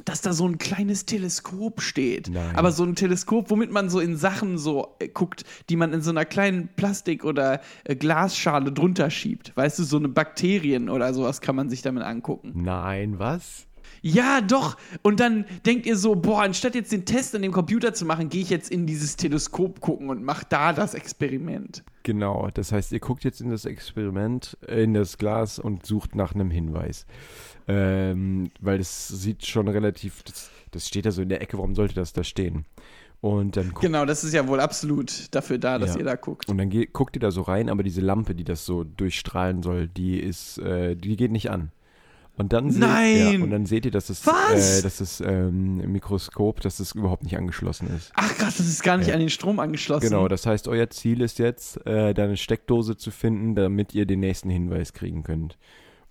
dass 0.05 0.21
da 0.21 0.33
so 0.33 0.47
ein 0.47 0.59
kleines 0.59 1.07
Teleskop 1.07 1.81
steht. 1.81 2.28
Nein. 2.28 2.57
Aber 2.57 2.73
so 2.73 2.85
ein 2.85 2.95
Teleskop, 2.95 3.50
womit 3.50 3.71
man 3.71 3.88
so 3.88 4.00
in 4.00 4.17
Sachen 4.17 4.59
so 4.59 4.97
äh, 4.99 5.09
guckt, 5.09 5.45
die 5.69 5.76
man 5.76 5.93
in 5.93 6.00
so 6.00 6.11
einer 6.11 6.25
kleinen 6.25 6.69
Plastik- 6.76 7.25
oder 7.25 7.61
äh, 7.85 7.97
Glasschale 7.97 8.73
drunter 8.73 9.11
schiebt. 9.11 9.57
Weißt 9.57 9.78
du, 9.78 9.85
so 9.85 9.97
eine 9.97 10.09
Bakterien 10.09 10.88
oder 10.88 11.14
sowas 11.14 11.40
kann 11.40 11.57
man 11.57 11.71
sich 11.71 11.83
damit 11.83 12.02
angucken. 12.02 12.52
Nein, 12.55 13.19
was? 13.19 13.67
Ja, 14.02 14.40
doch. 14.40 14.76
Und 15.02 15.21
dann 15.21 15.45
denkt 15.67 15.87
ihr 15.87 15.97
so, 15.97 16.14
boah, 16.14 16.43
anstatt 16.43 16.75
jetzt 16.75 16.93
den 16.93 17.05
Test 17.05 17.35
an 17.35 17.43
dem 17.43 17.52
Computer 17.52 17.95
zu 17.95 18.05
machen, 18.05 18.28
gehe 18.28 18.43
ich 18.43 18.50
jetzt 18.50 18.71
in 18.71 18.87
dieses 18.87 19.17
Teleskop 19.17 19.81
gucken 19.81 20.09
und 20.11 20.23
mache 20.23 20.47
da 20.49 20.73
das 20.73 20.95
Experiment. 20.95 21.83
Genau, 22.05 22.49
das 22.55 22.73
heißt, 22.73 22.93
ihr 22.93 23.00
guckt 23.00 23.25
jetzt 23.25 23.40
in 23.40 23.50
das 23.50 23.64
Experiment, 23.64 24.57
äh, 24.67 24.85
in 24.85 24.95
das 24.95 25.19
Glas 25.19 25.59
und 25.59 25.85
sucht 25.85 26.14
nach 26.14 26.35
einem 26.35 26.50
Hinweis. 26.50 27.07
Ähm, 27.67 28.50
weil 28.61 28.78
das 28.78 29.09
sieht 29.09 29.45
schon 29.47 29.69
relativ, 29.69 30.23
das, 30.23 30.50
das 30.71 30.88
steht 30.88 31.07
da 31.07 31.11
so 31.11 31.21
in 31.23 31.28
der 31.28 31.43
Ecke, 31.43 31.59
warum 31.59 31.75
sollte 31.75 31.95
das 31.95 32.12
da 32.12 32.25
stehen? 32.25 32.64
Und 33.21 33.57
dann 33.57 33.71
guckt 33.71 33.81
Genau, 33.83 34.05
das 34.05 34.23
ist 34.23 34.33
ja 34.33 34.47
wohl 34.47 34.61
absolut 34.61 35.35
dafür 35.35 35.59
da, 35.59 35.78
dass 35.78 35.95
Ja. 35.95 35.99
ihr 35.99 36.05
da 36.05 36.14
guckt. 36.14 36.49
Und 36.49 36.57
dann 36.57 36.71
geht, 36.71 36.93
guckt 36.93 37.17
ihr 37.17 37.21
da 37.21 37.31
so 37.33 37.43
rein, 37.43 37.69
aber 37.69 37.83
diese 37.83 38.00
Lampe, 38.00 38.35
die 38.35 38.45
das 38.45 38.64
so 38.64 38.85
durchstrahlen 38.85 39.62
soll, 39.62 39.88
die 39.88 40.21
ist, 40.21 40.59
äh, 40.59 40.95
die 40.95 41.17
geht 41.17 41.33
nicht 41.33 41.50
an. 41.50 41.73
Und 42.38 42.52
dann 42.52 42.71
seht, 42.71 42.80
Nein! 42.80 43.16
Ja, 43.38 43.45
und 43.45 43.50
dann 43.50 43.66
seht 43.66 43.85
ihr, 43.85 43.90
dass 43.90 44.07
das? 44.07 44.25
Äh, 44.26 44.83
dass 44.83 44.99
das 44.99 45.21
ähm, 45.21 45.78
Mikroskop, 45.92 46.61
dass 46.61 46.76
das 46.78 46.92
überhaupt 46.92 47.25
nicht 47.25 47.37
angeschlossen 47.37 47.88
ist. 47.97 48.12
Ach 48.14 48.33
krass, 48.37 48.57
das 48.59 48.66
ist 48.68 48.83
gar 48.83 48.97
nicht 48.97 49.09
Ja. 49.09 49.14
an 49.14 49.21
den 49.21 49.28
Strom 49.30 49.59
angeschlossen. 49.59 50.09
Genau, 50.09 50.28
das 50.28 50.47
heißt, 50.47 50.68
euer 50.68 50.88
Ziel 50.90 51.21
ist 51.21 51.38
jetzt, 51.38 51.85
äh, 51.87 52.14
da 52.14 52.25
eine 52.25 52.37
Steckdose 52.37 52.97
zu 52.97 53.11
finden, 53.11 53.54
damit 53.54 53.92
ihr 53.95 54.07
den 54.07 54.21
nächsten 54.21 54.50
Hinweis 54.50 54.92
kriegen 54.92 55.23
könnt. 55.25 55.59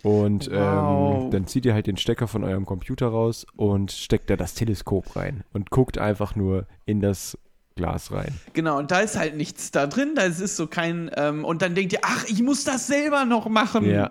Und 0.04 0.52
Wow. 0.52 1.24
ähm, 1.26 1.32
dann 1.32 1.48
zieht 1.48 1.66
ihr 1.66 1.74
halt 1.74 1.88
den 1.88 1.98
Stecker 1.98 2.28
von 2.28 2.44
eurem 2.44 2.66
Computer 2.66 3.08
raus 3.08 3.48
und 3.56 3.92
steckt 3.92 4.30
da 4.30 4.36
das 4.36 4.54
Teleskop 4.54 5.16
rein 5.16 5.44
und 5.54 5.72
guckt 5.72 5.98
einfach 5.98 6.36
nur 6.36 6.68
in 6.86 7.00
das 7.02 7.38
Glas 7.76 8.12
rein. 8.12 8.34
Genau, 8.54 8.78
und 8.80 8.92
da 8.92 9.00
ist 9.00 9.18
halt 9.18 9.38
nichts 9.38 9.72
da 9.72 9.88
drin, 9.88 10.14
da 10.16 10.24
ist 10.24 10.56
so 10.56 10.68
kein, 10.68 11.10
ähm, 11.16 11.46
und 11.46 11.62
dann 11.62 11.74
denkt 11.74 11.94
ihr, 11.94 12.00
ach, 12.04 12.26
ich 12.28 12.42
muss 12.44 12.64
das 12.64 12.88
selber 12.88 13.26
noch 13.26 13.48
machen. 13.50 13.86
Ja. 13.90 14.10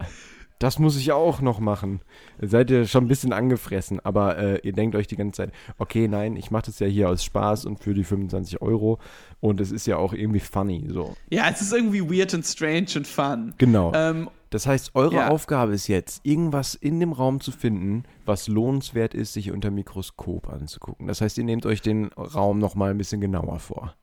Das 0.58 0.78
muss 0.78 0.96
ich 0.96 1.12
auch 1.12 1.40
noch 1.42 1.60
machen. 1.60 2.00
Seid 2.40 2.70
ihr 2.70 2.86
schon 2.86 3.04
ein 3.04 3.08
bisschen 3.08 3.32
angefressen, 3.34 4.00
aber 4.00 4.38
äh, 4.38 4.60
ihr 4.62 4.72
denkt 4.72 4.96
euch 4.96 5.06
die 5.06 5.16
ganze 5.16 5.42
Zeit, 5.42 5.52
okay, 5.78 6.08
nein, 6.08 6.34
ich 6.36 6.50
mache 6.50 6.66
das 6.66 6.78
ja 6.78 6.86
hier 6.86 7.10
aus 7.10 7.22
Spaß 7.25 7.66
und 7.66 7.78
für 7.78 7.92
die 7.92 8.04
25 8.04 8.62
Euro 8.62 8.98
und 9.40 9.60
es 9.60 9.70
ist 9.70 9.86
ja 9.86 9.98
auch 9.98 10.14
irgendwie 10.14 10.40
funny, 10.40 10.86
so. 10.88 11.14
Ja, 11.30 11.48
es 11.50 11.60
ist 11.60 11.72
irgendwie 11.75 12.00
weird 12.02 12.32
und 12.32 12.44
strange 12.46 12.86
und 12.96 13.06
fun. 13.06 13.54
Genau. 13.58 13.92
Ähm, 13.94 14.30
Das 14.50 14.66
heißt, 14.66 14.92
eure 14.94 15.16
Ja. 15.16 15.28
Aufgabe 15.28 15.75
ist 15.75 15.88
jetzt, 15.88 16.20
irgendwas 16.25 16.75
in 16.75 17.00
dem 17.00 17.12
Raum 17.12 17.40
zu 17.40 17.50
finden, 17.52 18.04
was 18.25 18.48
lohnenswert 18.48 19.12
ist, 19.12 19.34
sich 19.34 19.50
unter 19.50 19.70
Mikroskop 19.70 20.48
anzugucken. 20.48 21.07
Das 21.09 21.20
heißt, 21.20 21.37
ihr 21.37 21.44
nehmt 21.44 21.66
euch 21.66 21.83
den 21.83 22.07
Raum 22.14 22.59
nochmal 22.61 22.92
ein 22.92 22.98
bisschen 22.98 23.20
genauer 23.20 23.59
vor. 23.59 23.94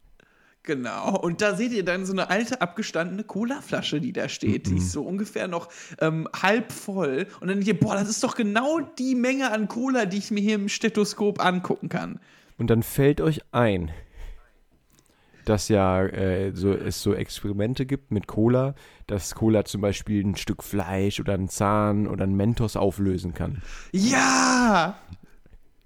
Genau, 0.64 1.20
und 1.20 1.42
da 1.42 1.56
seht 1.56 1.74
ihr 1.74 1.84
dann 1.84 2.06
so 2.06 2.14
eine 2.14 2.30
alte 2.30 2.62
abgestandene 2.62 3.26
Colaflasche, 3.26 4.00
die 4.00 4.14
da 4.14 4.30
steht. 4.30 4.68
Die 4.68 4.78
ist 4.78 4.94
so 4.94 5.04
ungefähr 5.04 5.50
noch 5.50 5.68
ähm, 6.00 6.26
halb 6.42 6.72
voll. 6.72 7.28
Und 7.42 7.50
dann 7.50 7.58
denkt 7.58 7.68
ihr, 7.68 7.78
boah, 7.78 7.96
das 7.96 8.08
ist 8.08 8.24
doch 8.24 8.36
genau 8.36 8.80
die 8.80 9.14
Menge 9.14 9.52
an 9.52 9.68
Cola, 9.68 10.06
die 10.06 10.20
ich 10.20 10.32
mir 10.32 10.40
hier 10.40 10.56
im 10.56 10.70
Stethoskop 10.70 11.44
angucken 11.44 11.90
kann. 11.90 12.22
Und 12.58 12.70
dann 12.70 12.82
fällt 12.82 13.20
euch 13.20 13.42
ein, 13.52 13.92
dass 15.44 15.68
ja 15.68 16.02
äh, 16.06 16.54
so, 16.56 16.72
es 16.72 17.02
so 17.02 17.14
Experimente 17.14 17.86
gibt 17.86 18.12
mit 18.12 18.28
Cola, 18.28 18.74
dass 19.08 19.36
Cola 19.36 19.66
zum 19.66 19.82
Beispiel 19.82 20.24
ein 20.24 20.38
Stück 20.38 20.64
Fleisch 20.64 21.20
oder 21.20 21.34
einen 21.34 21.50
Zahn 21.50 22.08
oder 22.08 22.24
einen 22.24 22.38
Mentos 22.38 22.78
auflösen 22.78 23.34
kann. 23.34 23.62
Ja! 23.92 24.98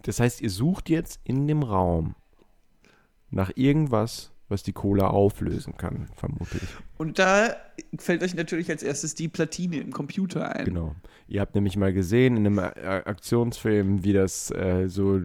Das 0.03 0.19
heißt, 0.19 0.39
ihr 0.41 0.51
sucht 0.51 0.89
jetzt 0.89 1.19
in 1.23 1.47
dem 1.47 1.63
Raum 1.63 2.13
nach 3.31 3.51
irgendwas, 3.55 4.31
was 4.49 4.63
die 4.63 4.73
Cola 4.73 5.07
auflösen 5.07 5.75
kann, 5.77 6.07
vermutlich. 6.15 6.63
Und 6.97 7.19
da 7.19 7.55
fällt 7.97 8.23
euch 8.23 8.33
natürlich 8.33 8.69
als 8.69 8.81
erstes 8.83 9.13
die 9.13 9.27
Platine 9.27 9.77
im 9.77 9.91
Computer 9.91 10.55
ein. 10.55 10.65
Genau. 10.65 10.95
Ihr 11.27 11.41
habt 11.41 11.53
nämlich 11.55 11.75
mal 11.75 11.91
gesehen 11.91 12.37
in 12.37 12.45
einem 12.47 12.59
Aktionsfilm, 12.59 14.03
wie 14.05 14.13
das 14.13 14.49
äh, 14.51 14.87
so 14.87 15.19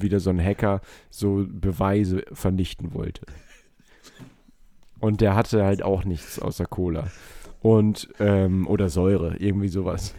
wieder 0.00 0.20
so 0.20 0.30
ein 0.30 0.42
Hacker 0.42 0.80
so 1.10 1.44
Beweise 1.46 2.24
vernichten 2.32 2.94
wollte. 2.94 3.26
Und 5.00 5.20
der 5.20 5.34
hatte 5.34 5.64
halt 5.64 5.82
auch 5.82 6.04
nichts 6.04 6.38
außer 6.38 6.64
Cola. 6.64 7.08
Und, 7.60 8.08
ähm, 8.18 8.66
oder 8.66 8.88
Säure, 8.88 9.36
irgendwie 9.36 9.68
sowas. 9.68 10.14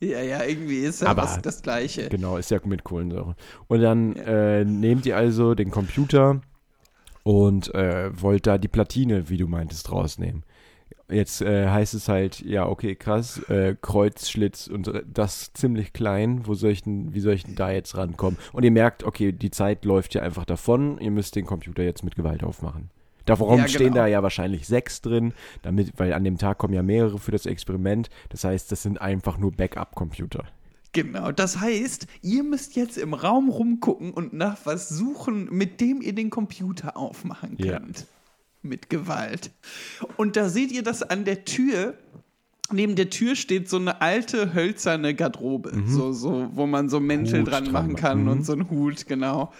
Ja, 0.00 0.20
ja, 0.20 0.44
irgendwie 0.44 0.78
ist 0.78 1.02
ja 1.02 1.08
Aber- 1.08 1.22
was 1.24 1.42
das 1.42 1.62
Gleiche. 1.62 2.08
Genau, 2.08 2.36
ist 2.36 2.50
ja 2.50 2.60
mit 2.64 2.84
Kohlensäure. 2.84 3.34
Und 3.66 3.80
dann 3.80 4.14
Ja. 4.14 4.22
äh, 4.60 4.64
nehmt 4.64 5.04
ihr 5.06 5.16
also 5.16 5.54
den 5.54 5.70
Computer 5.70 6.40
und 7.28 7.74
äh, 7.74 8.10
wollt 8.22 8.46
da 8.46 8.56
die 8.56 8.68
Platine, 8.68 9.28
wie 9.28 9.36
du 9.36 9.48
meintest, 9.48 9.92
rausnehmen. 9.92 10.44
Jetzt 11.10 11.42
äh, 11.42 11.68
heißt 11.68 11.92
es 11.92 12.08
halt, 12.08 12.40
ja, 12.40 12.66
okay, 12.66 12.94
krass, 12.94 13.38
äh, 13.50 13.76
Kreuzschlitz 13.78 14.66
und 14.66 14.88
äh, 14.88 15.02
das 15.06 15.52
ziemlich 15.52 15.92
klein. 15.92 16.46
Wo 16.46 16.54
soll 16.54 16.70
ich 16.70 16.84
denn, 16.84 17.12
wie 17.12 17.20
soll 17.20 17.34
ich 17.34 17.44
denn 17.44 17.54
da 17.54 17.70
jetzt 17.70 17.98
rankommen? 17.98 18.38
Und 18.52 18.62
ihr 18.62 18.70
merkt, 18.70 19.04
okay, 19.04 19.32
die 19.32 19.50
Zeit 19.50 19.84
läuft 19.84 20.14
ja 20.14 20.22
einfach 20.22 20.46
davon. 20.46 20.96
Ihr 21.02 21.10
müsst 21.10 21.36
den 21.36 21.44
Computer 21.44 21.82
jetzt 21.82 22.02
mit 22.02 22.16
Gewalt 22.16 22.42
aufmachen. 22.42 22.88
Darum 23.26 23.58
Ja, 23.58 23.68
stehen 23.68 23.88
genau. 23.88 23.96
da 23.96 24.06
ja 24.06 24.22
wahrscheinlich 24.22 24.66
sechs 24.66 25.02
drin, 25.02 25.34
damit, 25.60 25.92
weil 25.98 26.14
an 26.14 26.24
dem 26.24 26.38
Tag 26.38 26.56
kommen 26.56 26.72
ja 26.72 26.82
mehrere 26.82 27.18
für 27.18 27.32
das 27.32 27.44
Experiment. 27.44 28.08
Das 28.30 28.44
heißt, 28.44 28.72
das 28.72 28.82
sind 28.82 29.02
einfach 29.02 29.36
nur 29.36 29.52
Backup-Computer. 29.52 30.44
Genau, 31.02 31.30
das 31.32 31.60
heißt, 31.60 32.06
ihr 32.22 32.42
müsst 32.42 32.74
jetzt 32.76 32.98
im 32.98 33.14
Raum 33.14 33.48
rumgucken 33.48 34.12
und 34.12 34.32
nach 34.32 34.58
was 34.64 34.88
suchen, 34.88 35.48
mit 35.52 35.80
dem 35.80 36.00
ihr 36.02 36.14
den 36.14 36.30
Computer 36.30 36.96
aufmachen 36.96 37.56
Ja. 37.58 37.78
könnt. 37.78 38.06
Mit 38.62 38.90
Gewalt. 38.90 39.50
Und 40.16 40.36
da 40.36 40.48
seht 40.48 40.72
ihr 40.72 40.82
das 40.82 41.02
an 41.02 41.24
der 41.24 41.44
Tür. 41.44 41.94
Neben 42.72 42.96
der 42.96 43.08
Tür 43.10 43.36
steht 43.36 43.68
so 43.68 43.76
eine 43.78 44.00
alte 44.02 44.52
hölzerne 44.52 45.14
Garderobe, 45.14 45.72
so, 45.86 46.12
so, 46.12 46.48
wo 46.52 46.66
man 46.66 46.88
so 46.88 47.00
Mäntel 47.00 47.40
Mhm. 47.40 47.44
Hut 47.46 47.52
dran 47.52 47.72
machen. 47.72 47.96
kann 47.96 48.22
Mhm. 48.22 48.28
und 48.28 48.44
so 48.44 48.52
einen 48.52 48.68
Hut, 48.68 49.06
genau. 49.06 49.52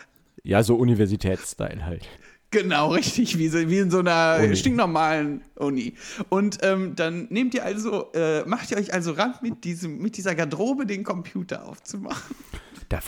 Ja, 0.43 0.63
so 0.63 0.75
Universitätsstyle 0.77 1.87
halt. 1.87 2.07
Genau, 2.51 2.93
richtig, 2.93 3.37
wie, 3.37 3.49
so, 3.49 3.59
wie 3.69 3.79
in 3.79 3.91
so 3.91 3.99
einer 3.99 4.39
Uni. 4.43 4.57
stinknormalen 4.57 5.43
Uni. 5.57 5.95
Und 6.31 6.59
ähm, 6.63 6.95
dann 6.97 7.27
nehmt 7.29 7.53
ihr 7.55 7.63
also, 7.63 8.11
äh, 8.15 8.43
macht 8.47 8.71
ihr 8.71 8.79
euch 8.79 8.95
also 8.95 9.13
ran, 9.13 9.35
mit, 9.43 9.65
diesem, 9.65 9.99
mit 9.99 10.17
dieser 10.17 10.35
Garderobe 10.35 10.87
den 10.87 11.05
Computer 11.05 11.67
aufzumachen. 11.67 12.35
Da, 12.89 13.01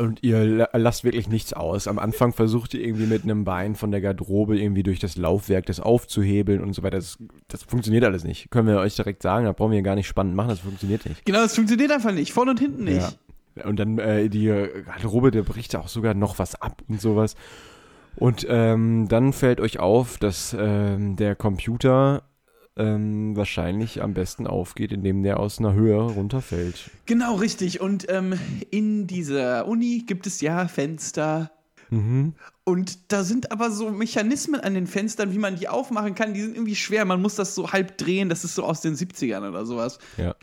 und 0.00 0.22
ihr 0.22 0.44
la- 0.44 0.68
lasst 0.74 1.02
wirklich 1.02 1.28
nichts 1.28 1.52
aus. 1.52 1.88
Am 1.88 1.98
Anfang 1.98 2.32
versucht 2.32 2.72
ihr 2.74 2.84
irgendwie 2.86 3.06
mit 3.06 3.24
einem 3.24 3.42
Bein 3.42 3.74
von 3.74 3.90
der 3.90 4.00
Garderobe 4.00 4.56
irgendwie 4.56 4.84
durch 4.84 5.00
das 5.00 5.16
Laufwerk 5.16 5.66
das 5.66 5.80
aufzuhebeln 5.80 6.62
und 6.62 6.72
so 6.72 6.84
weiter. 6.84 6.98
Das, 6.98 7.18
das 7.48 7.64
funktioniert 7.64 8.04
alles 8.04 8.22
nicht. 8.22 8.52
Können 8.52 8.68
wir 8.68 8.78
euch 8.78 8.94
direkt 8.94 9.22
sagen, 9.22 9.46
da 9.46 9.50
brauchen 9.52 9.72
wir 9.72 9.82
gar 9.82 9.96
nicht 9.96 10.06
spannend 10.06 10.36
machen, 10.36 10.50
das 10.50 10.60
funktioniert 10.60 11.04
nicht. 11.04 11.24
Genau, 11.24 11.40
das 11.40 11.56
funktioniert 11.56 11.90
einfach 11.90 12.12
nicht, 12.12 12.32
vorne 12.32 12.52
und 12.52 12.60
hinten 12.60 12.84
nicht. 12.84 13.18
Ja. 13.56 13.64
Und 13.66 13.76
dann 13.80 13.98
äh, 13.98 14.28
die 14.28 14.46
Garderobe, 14.46 15.32
der 15.32 15.42
bricht 15.42 15.74
auch 15.74 15.88
sogar 15.88 16.14
noch 16.14 16.38
was 16.38 16.54
ab 16.62 16.82
und 16.86 17.00
sowas. 17.00 17.34
Und 18.16 18.46
ähm, 18.48 19.08
dann 19.08 19.32
fällt 19.32 19.60
euch 19.60 19.80
auf, 19.80 20.18
dass 20.18 20.56
ähm, 20.58 21.16
der 21.16 21.34
Computer 21.34 22.22
ähm, 22.76 23.36
wahrscheinlich 23.36 24.02
am 24.02 24.14
besten 24.14 24.46
aufgeht, 24.46 24.92
indem 24.92 25.22
der 25.22 25.38
aus 25.38 25.58
einer 25.58 25.74
Höhe 25.74 26.00
runterfällt. 26.00 26.90
Genau, 27.06 27.36
richtig. 27.36 27.80
Und 27.80 28.06
ähm, 28.08 28.38
in 28.70 29.06
dieser 29.06 29.66
Uni 29.66 30.04
gibt 30.06 30.26
es 30.26 30.40
ja 30.40 30.66
Fenster. 30.66 31.50
Mhm. 31.90 32.34
Und 32.64 33.12
da 33.12 33.22
sind 33.22 33.52
aber 33.52 33.70
so 33.70 33.90
Mechanismen 33.90 34.60
an 34.60 34.74
den 34.74 34.86
Fenstern, 34.86 35.32
wie 35.32 35.38
man 35.38 35.56
die 35.56 35.68
aufmachen 35.68 36.14
kann, 36.14 36.34
die 36.34 36.40
sind 36.40 36.56
irgendwie 36.56 36.76
schwer. 36.76 37.04
Man 37.04 37.20
muss 37.22 37.36
das 37.36 37.54
so 37.54 37.72
halb 37.72 37.98
drehen, 37.98 38.28
das 38.28 38.42
ist 38.42 38.54
so 38.54 38.64
aus 38.64 38.80
den 38.80 38.94
70ern 38.94 39.48
oder 39.48 39.66
sowas. 39.66 39.98
Ja. 40.16 40.34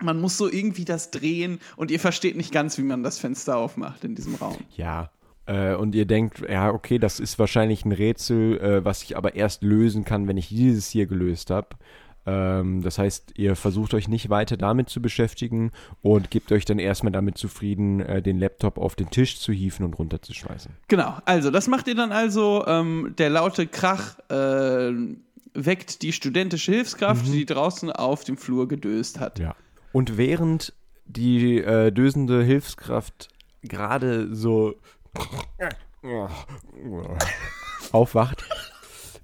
man 0.00 0.20
muss 0.20 0.38
so 0.38 0.50
irgendwie 0.50 0.84
das 0.84 1.10
drehen 1.10 1.58
und 1.76 1.90
ihr 1.90 2.00
versteht 2.00 2.36
nicht 2.36 2.52
ganz, 2.52 2.78
wie 2.78 2.82
man 2.82 3.02
das 3.02 3.18
Fenster 3.18 3.56
aufmacht 3.56 4.04
in 4.04 4.14
diesem 4.14 4.36
Raum. 4.36 4.58
Ja. 4.76 5.10
Äh, 5.46 5.74
und 5.74 5.94
ihr 5.94 6.06
denkt, 6.06 6.42
ja, 6.48 6.70
okay, 6.70 6.98
das 6.98 7.20
ist 7.20 7.38
wahrscheinlich 7.38 7.84
ein 7.84 7.92
Rätsel, 7.92 8.58
äh, 8.58 8.84
was 8.84 9.02
ich 9.02 9.16
aber 9.16 9.34
erst 9.34 9.62
lösen 9.62 10.04
kann, 10.04 10.26
wenn 10.26 10.36
ich 10.36 10.48
dieses 10.48 10.88
hier 10.88 11.06
gelöst 11.06 11.50
habe. 11.50 11.68
Ähm, 12.26 12.82
das 12.82 12.98
heißt, 12.98 13.32
ihr 13.36 13.54
versucht 13.54 13.92
euch 13.92 14.08
nicht 14.08 14.30
weiter 14.30 14.56
damit 14.56 14.88
zu 14.88 15.02
beschäftigen 15.02 15.72
und 16.00 16.30
gebt 16.30 16.52
euch 16.52 16.64
dann 16.64 16.78
erstmal 16.78 17.12
damit 17.12 17.36
zufrieden, 17.36 18.00
äh, 18.00 18.22
den 18.22 18.38
Laptop 18.38 18.78
auf 18.78 18.94
den 18.94 19.10
Tisch 19.10 19.38
zu 19.38 19.52
hieven 19.52 19.84
und 19.84 19.98
runterzuschmeißen. 19.98 20.72
Genau, 20.88 21.18
also 21.26 21.50
das 21.50 21.68
macht 21.68 21.86
ihr 21.88 21.94
dann 21.94 22.12
also. 22.12 22.64
Ähm, 22.66 23.14
der 23.18 23.28
laute 23.30 23.66
Krach 23.66 24.18
äh, 24.30 24.92
weckt 25.52 26.02
die 26.02 26.12
studentische 26.12 26.72
Hilfskraft, 26.72 27.26
die 27.26 27.44
draußen 27.44 27.92
auf 27.92 28.24
dem 28.24 28.36
Flur 28.36 28.68
gedöst 28.68 29.20
hat. 29.20 29.38
Ja. 29.38 29.54
Und 29.92 30.16
während 30.16 30.72
die 31.06 31.58
äh, 31.58 31.92
dösende 31.92 32.42
Hilfskraft 32.42 33.28
gerade 33.62 34.34
so 34.34 34.74
aufwacht, 37.92 38.44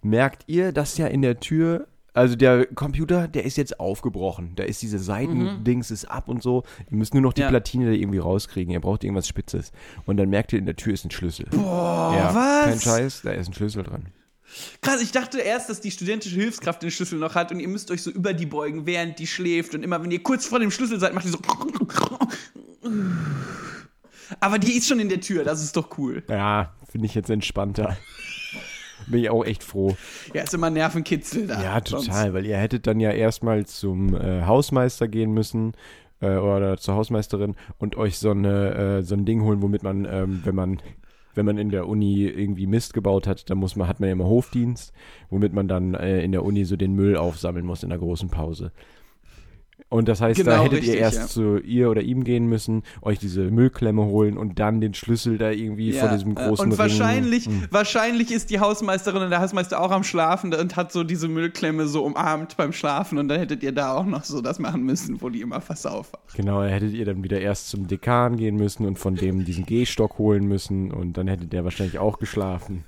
merkt 0.03 0.44
ihr, 0.46 0.72
dass 0.72 0.96
ja 0.96 1.07
in 1.07 1.22
der 1.22 1.40
Tür, 1.40 1.87
also 2.12 2.37
der 2.37 2.66
Computer, 2.66 3.29
der 3.29 3.44
ist 3.44 3.57
jetzt 3.57 3.79
aufgebrochen. 3.79 4.53
Da 4.57 4.64
ist 4.64 4.83
diese 4.83 4.98
Seitendings 4.98 5.90
ist 5.90 6.07
ab 6.07 6.29
und 6.29 6.42
so. 6.42 6.64
Ihr 6.90 6.96
müsst 6.96 7.14
nur 7.14 7.22
noch 7.22 7.33
die 7.33 7.42
Ja. 7.42 7.48
Platine 7.48 7.87
da 7.87 7.92
irgendwie 7.92 8.18
rauskriegen. 8.18 8.72
Ihr 8.72 8.81
braucht 8.81 9.05
irgendwas 9.05 9.29
Spitzes. 9.29 9.72
Und 10.07 10.16
dann 10.16 10.29
merkt 10.29 10.53
ihr, 10.53 10.59
in 10.59 10.66
der 10.66 10.76
Tür 10.76 10.94
ist 10.94 11.05
ein 11.05 11.11
Schlüssel. 11.11 11.46
Boah, 11.50 12.14
ja, 12.16 12.35
was? 12.35 12.64
Kein 12.64 12.81
Scheiß, 12.81 13.22
da 13.22 13.31
ist 13.33 13.48
ein 13.48 13.55
Schlüssel 13.55 13.85
dran. 13.85 14.07
Krass, 14.81 15.00
ich 15.00 15.12
dachte 15.12 15.38
erst, 15.38 15.70
dass 15.70 15.81
die 15.81 15.92
studentische 15.92 16.35
Hilfskraft 16.35 16.83
den 16.83 16.90
Schlüssel 16.90 17.20
noch 17.20 17.37
hat 17.37 17.53
und 17.53 17.61
ihr 17.61 17.68
müsst 17.68 17.92
euch 17.92 18.03
so 18.03 18.11
über 18.11 18.33
die 18.33 18.46
beugen, 18.46 18.85
während 18.87 19.18
die 19.20 19.29
schläft. 19.29 19.74
Und 19.76 19.85
immer, 19.85 20.03
wenn 20.03 20.11
ihr 20.11 20.22
kurz 20.22 20.46
vor 20.46 20.59
dem 20.59 20.72
Schlüssel 20.72 20.98
seid, 20.98 21.14
macht 21.14 21.26
ihr 21.26 21.31
so. 21.31 21.38
Aber 24.38 24.58
die 24.58 24.72
ist 24.72 24.86
schon 24.86 25.00
in 25.00 25.08
der 25.08 25.20
Tür, 25.20 25.44
das 25.44 25.62
ist 25.62 25.76
doch 25.76 25.98
cool. 25.98 26.22
Ja, 26.28 26.72
finde 26.90 27.06
ich 27.06 27.14
jetzt 27.14 27.30
entspannter. 27.30 27.96
Bin 29.06 29.20
ich 29.20 29.30
auch 29.30 29.44
echt 29.44 29.64
froh. 29.64 29.96
Ja, 30.34 30.42
ist 30.42 30.54
immer 30.54 30.70
Nervenkitzel 30.70 31.46
da. 31.46 31.62
Ja, 31.62 31.80
total, 31.80 32.34
weil 32.34 32.46
ihr 32.46 32.58
hättet 32.58 32.86
dann 32.86 33.00
ja 33.00 33.10
erstmal 33.10 33.66
zum 33.66 34.14
äh, 34.14 34.42
Hausmeister 34.42 35.08
gehen 35.08 35.32
müssen 35.32 35.72
äh, 36.20 36.36
oder 36.36 36.76
zur 36.76 36.94
Hausmeisterin 36.94 37.56
und 37.78 37.96
euch 37.96 38.18
so, 38.18 38.30
eine, 38.30 38.98
äh, 38.98 39.02
so 39.02 39.14
ein 39.14 39.24
Ding 39.24 39.42
holen, 39.42 39.62
womit 39.62 39.82
man, 39.82 40.04
ähm, 40.04 40.42
wenn 40.44 40.54
man 40.54 40.80
wenn 41.34 41.46
man 41.46 41.58
in 41.58 41.70
der 41.70 41.86
Uni 41.86 42.24
irgendwie 42.24 42.66
Mist 42.66 42.92
gebaut 42.92 43.26
hat, 43.26 43.50
dann 43.50 43.58
muss 43.58 43.76
man, 43.76 43.86
hat 43.86 44.00
man 44.00 44.08
ja 44.08 44.14
immer 44.14 44.26
Hofdienst, 44.26 44.92
womit 45.30 45.52
man 45.52 45.68
dann 45.68 45.94
äh, 45.94 46.22
in 46.22 46.32
der 46.32 46.44
Uni 46.44 46.64
so 46.64 46.76
den 46.76 46.94
Müll 46.94 47.16
aufsammeln 47.16 47.64
muss 47.64 47.82
in 47.84 47.90
der 47.90 47.98
großen 47.98 48.30
Pause. 48.30 48.72
Und 49.92 50.07
das 50.09 50.20
heißt, 50.20 50.38
da 50.38 50.44
Genau, 50.44 50.62
hättet 50.62 50.79
richtig, 50.79 50.94
ihr 50.94 51.00
erst 51.00 51.18
ja. 51.18 51.26
zu 51.26 51.59
ihr 51.59 51.90
oder 51.90 52.00
ihm 52.03 52.22
gehen 52.22 52.46
müssen, 52.46 52.85
euch 53.03 53.18
diese 53.18 53.50
Müllklemme 53.50 54.05
holen 54.05 54.38
und 54.38 54.61
dann 54.61 54.81
den 54.81 54.94
Schlüssel 54.94 55.37
da 55.37 55.50
irgendwie 55.50 55.90
Ja, 55.90 56.07
von 56.07 56.16
diesem 56.16 56.31
äh, 56.31 56.35
großen 56.46 56.66
und 56.66 56.70
Ring. 56.70 56.79
wahrscheinlich, 56.79 57.46
Hm. 57.46 57.64
wahrscheinlich 57.72 58.31
ist 58.31 58.50
die 58.50 58.61
Hausmeisterin 58.61 59.20
und 59.20 59.31
der 59.31 59.40
Hausmeister 59.40 59.81
auch 59.81 59.90
am 59.90 60.05
Schlafen 60.05 60.55
und 60.55 60.76
hat 60.76 60.92
so 60.92 61.03
diese 61.03 61.26
Müllklemme 61.26 61.88
so 61.88 62.05
umarmt 62.05 62.57
beim 62.57 62.72
Schlafen 62.72 63.18
und 63.18 63.26
dann 63.26 63.40
hättet 63.40 63.64
ihr 63.64 63.72
da 63.72 63.92
auch 63.94 64.07
noch 64.07 64.22
so 64.22 64.40
das 64.40 64.61
machen 64.61 64.85
müssen, 64.85 65.20
wo 65.22 65.29
die 65.29 65.40
immer 65.40 65.61
versaufen. 65.61 66.16
Genau, 66.37 66.62
da 66.62 66.68
hättet 66.68 66.92
ihr 66.92 67.05
dann 67.05 67.24
wieder 67.24 67.40
erst 67.40 67.68
zum 67.70 67.88
Dekan 67.88 68.37
gehen 68.37 68.55
müssen 68.55 68.87
und 68.87 68.96
von 68.96 69.16
dem 69.16 69.44
diesen 69.44 69.66
Gehstock 69.66 70.18
holen 70.18 70.46
müssen 70.46 70.92
und 70.92 71.14
dann 71.16 71.26
hätte 71.26 71.46
der 71.48 71.64
wahrscheinlich 71.64 71.98
auch 71.98 72.20
geschlafen. 72.20 72.85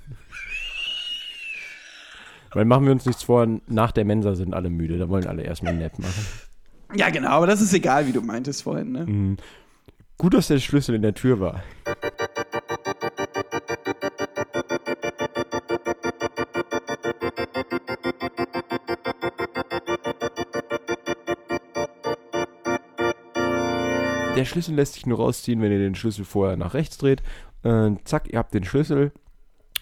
Weil 2.53 2.63
machen 2.63 2.85
wir 2.85 2.93
uns 2.93 3.05
nichts 3.05 3.23
vor, 3.23 3.45
nach 3.67 3.91
der 3.91 4.05
Mensa 4.05 4.35
sind 4.35 4.53
alle 4.53 4.69
müde, 4.69 4.97
da 4.97 5.09
wollen 5.09 5.27
alle 5.27 5.41
erstmal 5.41 5.73
nett 5.75 5.99
machen. 5.99 6.23
Ja, 6.95 7.09
genau, 7.09 7.29
aber 7.29 7.47
das 7.47 7.61
ist 7.61 7.73
egal, 7.73 8.07
wie 8.07 8.11
du 8.11 8.21
meintest 8.21 8.63
vorhin, 8.63 8.91
ne? 8.91 9.05
Mhm. 9.05 9.37
Gut, 10.17 10.33
dass 10.33 10.47
der 10.47 10.59
Schlüssel 10.59 10.95
in 10.95 11.01
der 11.01 11.15
Tür 11.15 11.39
war. 11.39 11.63
Der 24.35 24.45
Schlüssel 24.45 24.75
lässt 24.75 24.93
sich 24.93 25.05
nur 25.05 25.17
rausziehen, 25.17 25.61
wenn 25.61 25.71
ihr 25.71 25.79
den 25.79 25.95
Schlüssel 25.95 26.25
vorher 26.25 26.57
nach 26.57 26.73
rechts 26.73 26.97
dreht. 26.97 27.23
Äh, 27.63 27.91
zack, 28.03 28.31
ihr 28.31 28.39
habt 28.39 28.53
den 28.53 28.63
Schlüssel 28.63 29.11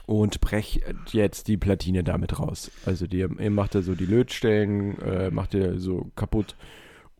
und 0.06 0.42
brecht 0.42 0.82
jetzt 1.12 1.48
die 1.48 1.58
Platine 1.58 2.04
damit 2.04 2.40
raus. 2.40 2.72
Also 2.86 3.08
die, 3.08 3.20
ihr 3.20 3.52
macht 3.52 3.76
da 3.76 3.82
so 3.82 3.96
die 3.96 4.06
Lötstellen, 4.06 5.00
äh, 5.02 5.32
macht 5.32 5.54
ihr 5.54 5.80
so 5.80 6.12
kaputt. 6.16 6.56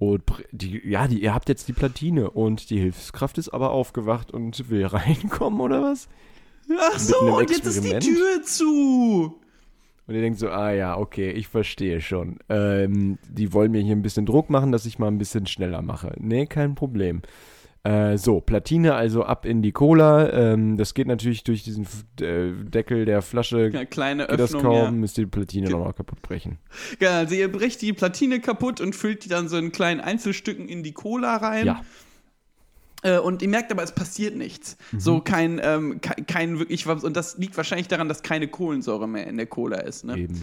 Und 0.02 0.24
die, 0.52 0.82
ja, 0.90 1.08
die, 1.08 1.22
ihr 1.22 1.32
habt 1.32 1.48
jetzt 1.48 1.68
die 1.68 1.74
Platine 1.74 2.32
und 2.32 2.72
die 2.72 2.80
Hilfskraft 2.80 3.38
ist 3.38 3.50
aber 3.50 3.70
aufgewacht 3.70 4.32
und 4.32 4.68
will 4.72 4.84
reinkommen 4.88 5.62
oder 5.62 5.84
was? 5.84 6.10
Ach 6.76 6.98
so, 6.98 7.38
und 7.38 7.52
jetzt 7.52 7.68
ist 7.68 7.84
die? 7.84 8.00
Tür 8.00 8.42
zu. 8.42 9.40
Und 10.08 10.16
ihr 10.16 10.22
denkt 10.22 10.40
so, 10.40 10.50
ah 10.50 10.72
ja, 10.72 10.98
okay, 10.98 11.30
ich 11.30 11.48
verstehe 11.48 12.02
schon. 12.02 12.40
Ähm, 12.50 13.20
die 13.30 13.54
wollen 13.54 13.72
mir 13.72 13.82
hier 13.84 13.96
ein 13.96 14.02
bisschen 14.02 14.26
Druck 14.26 14.50
machen, 14.50 14.72
dass 14.72 14.88
ich 14.88 14.98
mal 14.98 15.06
ein 15.08 15.20
bisschen 15.20 15.46
schneller 15.46 15.84
mache. 15.84 16.16
Nee, 16.18 16.48
kein 16.48 16.74
Problem. 16.74 17.22
Äh, 17.84 18.18
so, 18.18 18.42
Platine 18.42 18.94
also 18.94 19.24
ab 19.24 19.46
in 19.46 19.64
die 19.64 19.72
Cola. 19.72 20.32
Ähm, 20.32 20.78
das 20.78 20.94
geht 20.94 21.08
natürlich 21.08 21.44
durch 21.44 21.64
diesen 21.64 21.88
äh, 22.20 22.52
Deckel 22.64 23.06
der 23.06 23.24
Flasche. 23.24 23.70
Ja, 23.74 23.86
kleine 23.86 24.28
Geht 24.28 24.40
das 24.40 24.54
Öffnung, 24.54 24.62
kaum, 24.62 24.76
ja. 24.76 24.92
müsst 24.92 25.18
ihr 25.18 25.24
die 25.26 25.32
Platine 25.32 25.66
Ge- 25.66 25.76
nochmal 25.76 25.94
kaputt 25.94 26.22
brechen. 26.22 26.60
Ja, 27.00 27.18
also 27.18 27.34
ihr 27.34 27.52
brecht 27.52 27.82
die 27.82 27.94
Platine 27.94 28.40
kaputt 28.40 28.82
und 28.82 28.96
füllt 28.96 29.26
die 29.26 29.30
dann 29.30 29.50
so 29.50 29.58
in 29.58 29.72
kleinen 29.72 30.00
Einzelstücken 30.00 30.70
in 30.70 30.84
die 30.84 30.92
Cola 30.92 31.38
rein. 31.38 31.66
Ja. 31.66 31.82
Äh, 33.02 33.18
und 33.18 33.42
ihr 33.42 33.50
merkt 33.50 33.72
aber, 33.72 33.82
es 33.82 33.94
passiert 33.94 34.36
nichts. 34.36 34.78
Mhm. 34.92 35.00
So 35.00 35.20
kein, 35.20 35.60
ähm, 35.64 36.02
kein, 36.02 36.28
kein 36.28 36.60
wirklich, 36.60 36.86
und 36.86 37.18
das 37.18 37.40
liegt 37.40 37.58
wahrscheinlich 37.58 37.88
daran, 37.88 38.08
dass 38.08 38.22
keine 38.22 38.48
Kohlensäure 38.48 39.08
mehr 39.08 39.26
in 39.26 39.38
der 39.38 39.48
Cola 39.48 39.78
ist. 39.80 40.06
Ne? 40.06 40.20
Eben. 40.20 40.40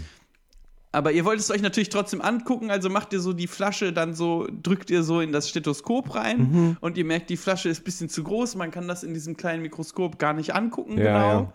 Aber 0.91 1.13
ihr 1.13 1.25
wollt 1.25 1.39
es 1.39 1.51
euch 1.51 1.61
natürlich 1.61 1.91
trotzdem 1.91 2.21
angucken, 2.23 2.71
also 2.71 2.89
macht 2.89 3.13
ihr 3.13 3.21
so 3.21 3.33
die 3.35 3.47
Flasche 3.47 3.93
dann 3.93 4.15
so, 4.15 4.49
drückt 4.63 4.89
ihr 4.91 5.03
so 5.03 5.21
in 5.21 5.33
das 5.33 5.49
Stethoskop 5.49 6.15
rein 6.15 6.39
Mhm. 6.39 6.77
und 6.81 6.97
ihr 6.97 7.05
merkt, 7.05 7.29
die 7.31 7.37
Flasche 7.37 7.69
ist 7.69 7.83
ein 7.83 7.85
bisschen 7.85 8.09
zu 8.09 8.25
groß, 8.25 8.55
man 8.57 8.71
kann 8.71 8.89
das 8.89 9.03
in 9.03 9.13
diesem 9.13 9.37
kleinen 9.37 9.63
Mikroskop 9.63 10.19
gar 10.19 10.33
nicht 10.33 10.55
angucken, 10.55 10.97
Ja, 10.97 11.05
genau. 11.05 11.41
ja. 11.43 11.53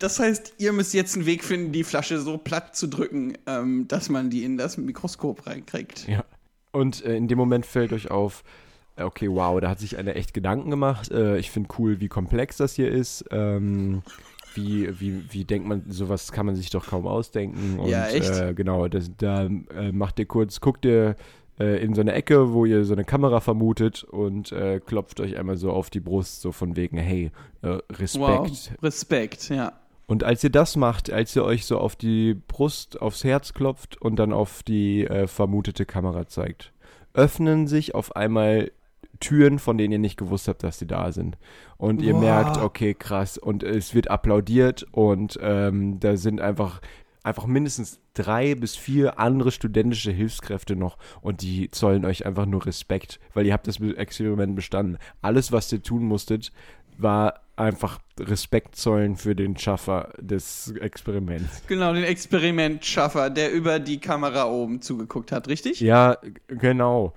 Das 0.00 0.18
heißt, 0.18 0.54
ihr 0.58 0.72
müsst 0.72 0.92
jetzt 0.92 1.14
einen 1.14 1.24
Weg 1.24 1.44
finden, 1.44 1.70
die 1.70 1.84
Flasche 1.84 2.18
so 2.20 2.36
platt 2.36 2.74
zu 2.74 2.88
drücken, 2.88 3.34
ähm, 3.46 3.86
dass 3.86 4.08
man 4.08 4.28
die 4.28 4.42
in 4.42 4.56
das 4.58 4.76
Mikroskop 4.76 5.46
reinkriegt. 5.46 6.08
Ja. 6.08 6.24
Und 6.72 7.04
äh, 7.04 7.14
in 7.16 7.28
dem 7.28 7.38
Moment 7.38 7.64
fällt 7.66 7.92
euch 7.92 8.10
auf, 8.10 8.42
äh, 8.96 9.04
okay, 9.04 9.28
wow, 9.30 9.60
da 9.60 9.70
hat 9.70 9.78
sich 9.78 9.96
einer 9.96 10.16
echt 10.16 10.34
Gedanken 10.34 10.68
gemacht. 10.70 11.12
Äh, 11.12 11.38
ich 11.38 11.52
finde 11.52 11.68
cool, 11.78 12.00
wie 12.00 12.08
komplex 12.08 12.56
das 12.56 12.74
hier 12.74 12.90
ist. 12.90 13.24
Ähm, 13.30 14.02
wie, 14.54 15.00
wie, 15.00 15.24
wie 15.30 15.44
denkt 15.44 15.66
man, 15.66 15.84
sowas 15.88 16.32
kann 16.32 16.46
man 16.46 16.56
sich 16.56 16.70
doch 16.70 16.88
kaum 16.88 17.06
ausdenken. 17.06 17.78
Und, 17.78 17.88
Ja, 17.88 18.06
echt? 18.06 18.30
Äh, 18.30 18.54
genau, 18.54 18.88
das, 18.88 19.10
da 19.16 19.44
äh, 19.44 19.92
macht 19.92 20.18
ihr 20.18 20.26
kurz, 20.26 20.60
guckt 20.60 20.84
ihr 20.84 21.16
äh, 21.58 21.82
in 21.82 21.94
so 21.94 22.00
eine 22.00 22.12
Ecke, 22.12 22.52
wo 22.52 22.64
ihr 22.64 22.84
so 22.84 22.94
eine 22.94 23.04
Kamera 23.04 23.40
vermutet 23.40 24.04
und 24.04 24.52
äh, 24.52 24.80
klopft 24.80 25.20
euch 25.20 25.36
einmal 25.36 25.56
so 25.56 25.70
auf 25.70 25.90
die 25.90 26.00
Brust, 26.00 26.40
so 26.40 26.52
von 26.52 26.76
wegen, 26.76 26.98
hey, 26.98 27.30
äh, 27.62 27.78
Respekt. 27.92 28.20
Wow, 28.20 28.82
Respekt, 28.82 29.48
ja. 29.50 29.72
Und 30.06 30.22
als 30.22 30.44
ihr 30.44 30.50
das 30.50 30.76
macht, 30.76 31.10
als 31.10 31.34
ihr 31.34 31.44
euch 31.44 31.64
so 31.64 31.78
auf 31.78 31.96
die 31.96 32.34
Brust, 32.34 33.00
aufs 33.00 33.24
Herz 33.24 33.54
klopft 33.54 34.00
und 34.00 34.16
dann 34.16 34.32
auf 34.32 34.62
die 34.62 35.06
äh, 35.06 35.26
vermutete 35.26 35.86
Kamera 35.86 36.26
zeigt, 36.26 36.72
öffnen 37.14 37.66
sich 37.66 37.94
auf 37.94 38.14
einmal 38.14 38.70
Türen, 39.20 39.58
von 39.58 39.78
denen 39.78 39.92
ihr 39.92 39.98
nicht 39.98 40.16
gewusst 40.18 40.48
habt, 40.48 40.62
dass 40.62 40.78
sie 40.78 40.86
da 40.86 41.12
sind. 41.12 41.36
Und 41.76 42.02
ihr 42.02 42.14
Wow. 42.14 42.20
merkt, 42.20 42.56
okay, 42.58 42.94
krass, 42.94 43.38
und 43.38 43.62
es 43.62 43.94
wird 43.94 44.10
applaudiert 44.10 44.86
und 44.92 45.38
ähm, 45.42 46.00
da 46.00 46.16
sind 46.16 46.40
einfach, 46.40 46.80
einfach 47.22 47.46
mindestens 47.46 48.00
drei 48.14 48.54
bis 48.54 48.76
vier 48.76 49.18
andere 49.18 49.50
studentische 49.50 50.12
Hilfskräfte 50.12 50.76
noch 50.76 50.98
und 51.20 51.42
die 51.42 51.70
zollen 51.70 52.04
euch 52.04 52.26
einfach 52.26 52.46
nur 52.46 52.64
Respekt, 52.66 53.18
weil 53.34 53.46
ihr 53.46 53.52
habt 53.52 53.66
das 53.66 53.80
Experiment 53.80 54.54
bestanden. 54.56 54.98
Alles, 55.22 55.50
was 55.52 55.72
ihr 55.72 55.82
tun 55.82 56.04
musstet, 56.04 56.52
war 56.96 57.40
einfach 57.56 57.98
Respekt 58.20 58.76
zollen 58.76 59.16
für 59.16 59.34
den 59.34 59.56
Schaffer 59.56 60.12
des 60.20 60.72
Experiments. 60.80 61.62
Genau, 61.66 61.92
den 61.92 62.04
Experimentschaffer, 62.04 63.30
der 63.30 63.52
über 63.52 63.78
die 63.80 63.98
Kamera 64.00 64.44
oben 64.46 64.80
zugeguckt 64.80 65.32
hat, 65.32 65.48
richtig? 65.48 65.80
Ja, 65.80 66.18
genau. 66.48 67.14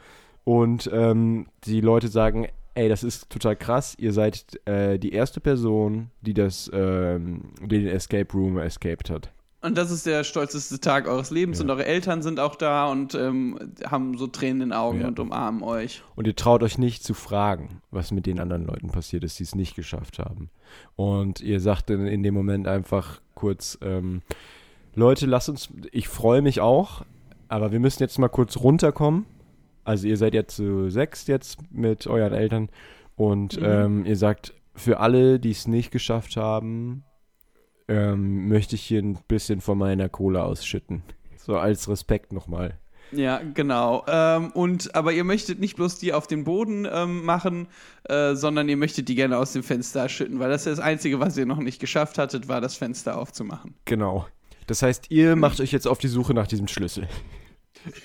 Und 0.47 0.89
ähm, 0.93 1.47
die 1.65 1.81
Leute 1.81 2.07
sagen, 2.07 2.47
ey, 2.73 2.88
das 2.88 3.03
ist 3.03 3.29
total 3.29 3.57
krass. 3.57 3.95
Ihr 3.99 4.13
seid 4.13 4.45
äh, 4.65 4.97
die 4.97 5.12
erste 5.12 5.41
Person, 5.41 6.10
die 6.21 6.33
das, 6.33 6.71
ähm, 6.73 7.51
die 7.62 7.79
den 7.79 7.88
Escape 7.89 8.31
Room 8.33 8.57
escaped 8.57 9.10
hat. 9.10 9.29
Und 9.62 9.77
das 9.77 9.91
ist 9.91 10.05
der 10.05 10.23
stolzeste 10.23 10.79
Tag 10.79 11.05
eures 11.10 11.31
Lebens 11.31 11.57
Ja. 11.57 11.65
und 11.65 11.69
eure 11.71 11.83
Eltern 11.86 12.21
sind 12.21 12.39
auch 12.39 12.55
da 12.55 12.86
und 12.89 13.13
ähm, 13.13 13.60
haben 13.89 14.17
so 14.17 14.27
Tränen 14.27 14.62
in 14.62 14.69
den 14.69 14.73
Augen 14.77 15.01
Ja. 15.01 15.07
und 15.10 15.19
umarmen 15.19 15.63
euch. 15.63 16.01
Und 16.15 16.27
ihr 16.27 16.36
traut 16.38 16.63
euch 16.63 16.77
nicht 16.77 17.03
zu 17.03 17.13
fragen, 17.13 17.81
was 17.91 18.12
mit 18.12 18.25
den 18.25 18.39
anderen 18.39 18.65
Leuten 18.65 18.88
passiert 18.89 19.25
ist, 19.25 19.39
die 19.39 19.43
es 19.43 19.53
nicht 19.53 19.75
geschafft 19.75 20.17
haben. 20.17 20.49
Und 20.95 21.41
ihr 21.41 21.60
sagt 21.60 21.89
in, 21.89 22.05
in 22.07 22.23
dem 22.23 22.33
Moment 22.33 22.69
einfach 22.69 23.19
kurz, 23.36 23.77
ähm, 23.81 24.21
Leute, 24.95 25.25
lasst 25.25 25.49
uns, 25.49 25.67
ich 25.91 26.07
freue 26.07 26.41
mich 26.41 26.62
auch, 26.62 27.03
aber 27.49 27.73
wir 27.73 27.81
müssen 27.81 28.01
jetzt 28.01 28.17
mal 28.17 28.29
kurz 28.29 28.55
runterkommen. 28.55 29.25
Also 29.88 30.08
ihr 30.08 30.17
seid 30.17 30.34
ja 30.34 30.45
zu 30.45 30.89
sechs 30.89 31.28
jetzt 31.28 31.60
mit 31.71 32.08
euren 32.08 32.34
Eltern 32.34 32.69
und 33.15 33.58
Mhm. 33.60 33.65
ähm, 33.65 34.06
ihr 34.06 34.17
sagt, 34.17 34.54
für 34.76 35.00
alle, 35.00 35.39
die 35.39 35.52
es 35.52 35.65
nicht 35.67 35.91
geschafft 35.91 36.36
haben, 36.38 37.04
ähm, 37.88 38.50
möchte 38.50 38.76
ich 38.76 38.82
hier 38.84 39.02
ein 39.02 39.17
bisschen 39.28 39.62
von 39.62 39.78
meiner 39.78 40.10
Kohle 40.10 40.43
ausschütten. 40.43 41.04
So 41.38 41.58
als 41.58 41.88
Respekt 41.89 42.34
nochmal. 42.34 42.78
Ja, 43.13 43.39
genau. 43.54 44.04
Ähm, 44.10 44.52
und 44.52 44.93
aber 44.93 45.13
ihr 45.13 45.23
möchtet 45.23 45.60
nicht 45.62 45.78
bloß 45.78 45.97
die 46.00 46.12
auf 46.12 46.28
den 46.28 46.43
Boden 46.43 46.86
ähm, 46.91 47.23
machen, 47.23 47.67
äh, 48.04 48.36
sondern 48.36 48.67
ihr 48.67 48.76
möchtet 48.76 49.08
die 49.08 49.15
gerne 49.15 49.38
aus 49.38 49.54
dem 49.54 49.63
Fenster 49.63 50.10
schütten, 50.10 50.39
weil 50.39 50.50
das 50.50 50.65
ja 50.65 50.71
das 50.71 50.82
Einzige, 50.82 51.21
was 51.21 51.38
ihr 51.38 51.45
noch 51.45 51.60
nicht 51.60 51.80
geschafft 51.80 52.17
hattet, 52.17 52.50
war 52.50 52.60
das 52.60 52.76
Fenster 52.76 53.17
aufzumachen. 53.17 53.76
Genau. 53.86 54.28
Das 54.67 54.82
heißt, 54.82 55.10
ihr 55.10 55.38
macht 55.38 55.62
euch 55.62 55.71
jetzt 55.71 55.88
auf 55.88 56.00
die 56.00 56.10
Suche 56.10 56.34
nach 56.34 56.47
diesem 56.47 56.67
Schlüssel. 56.67 57.08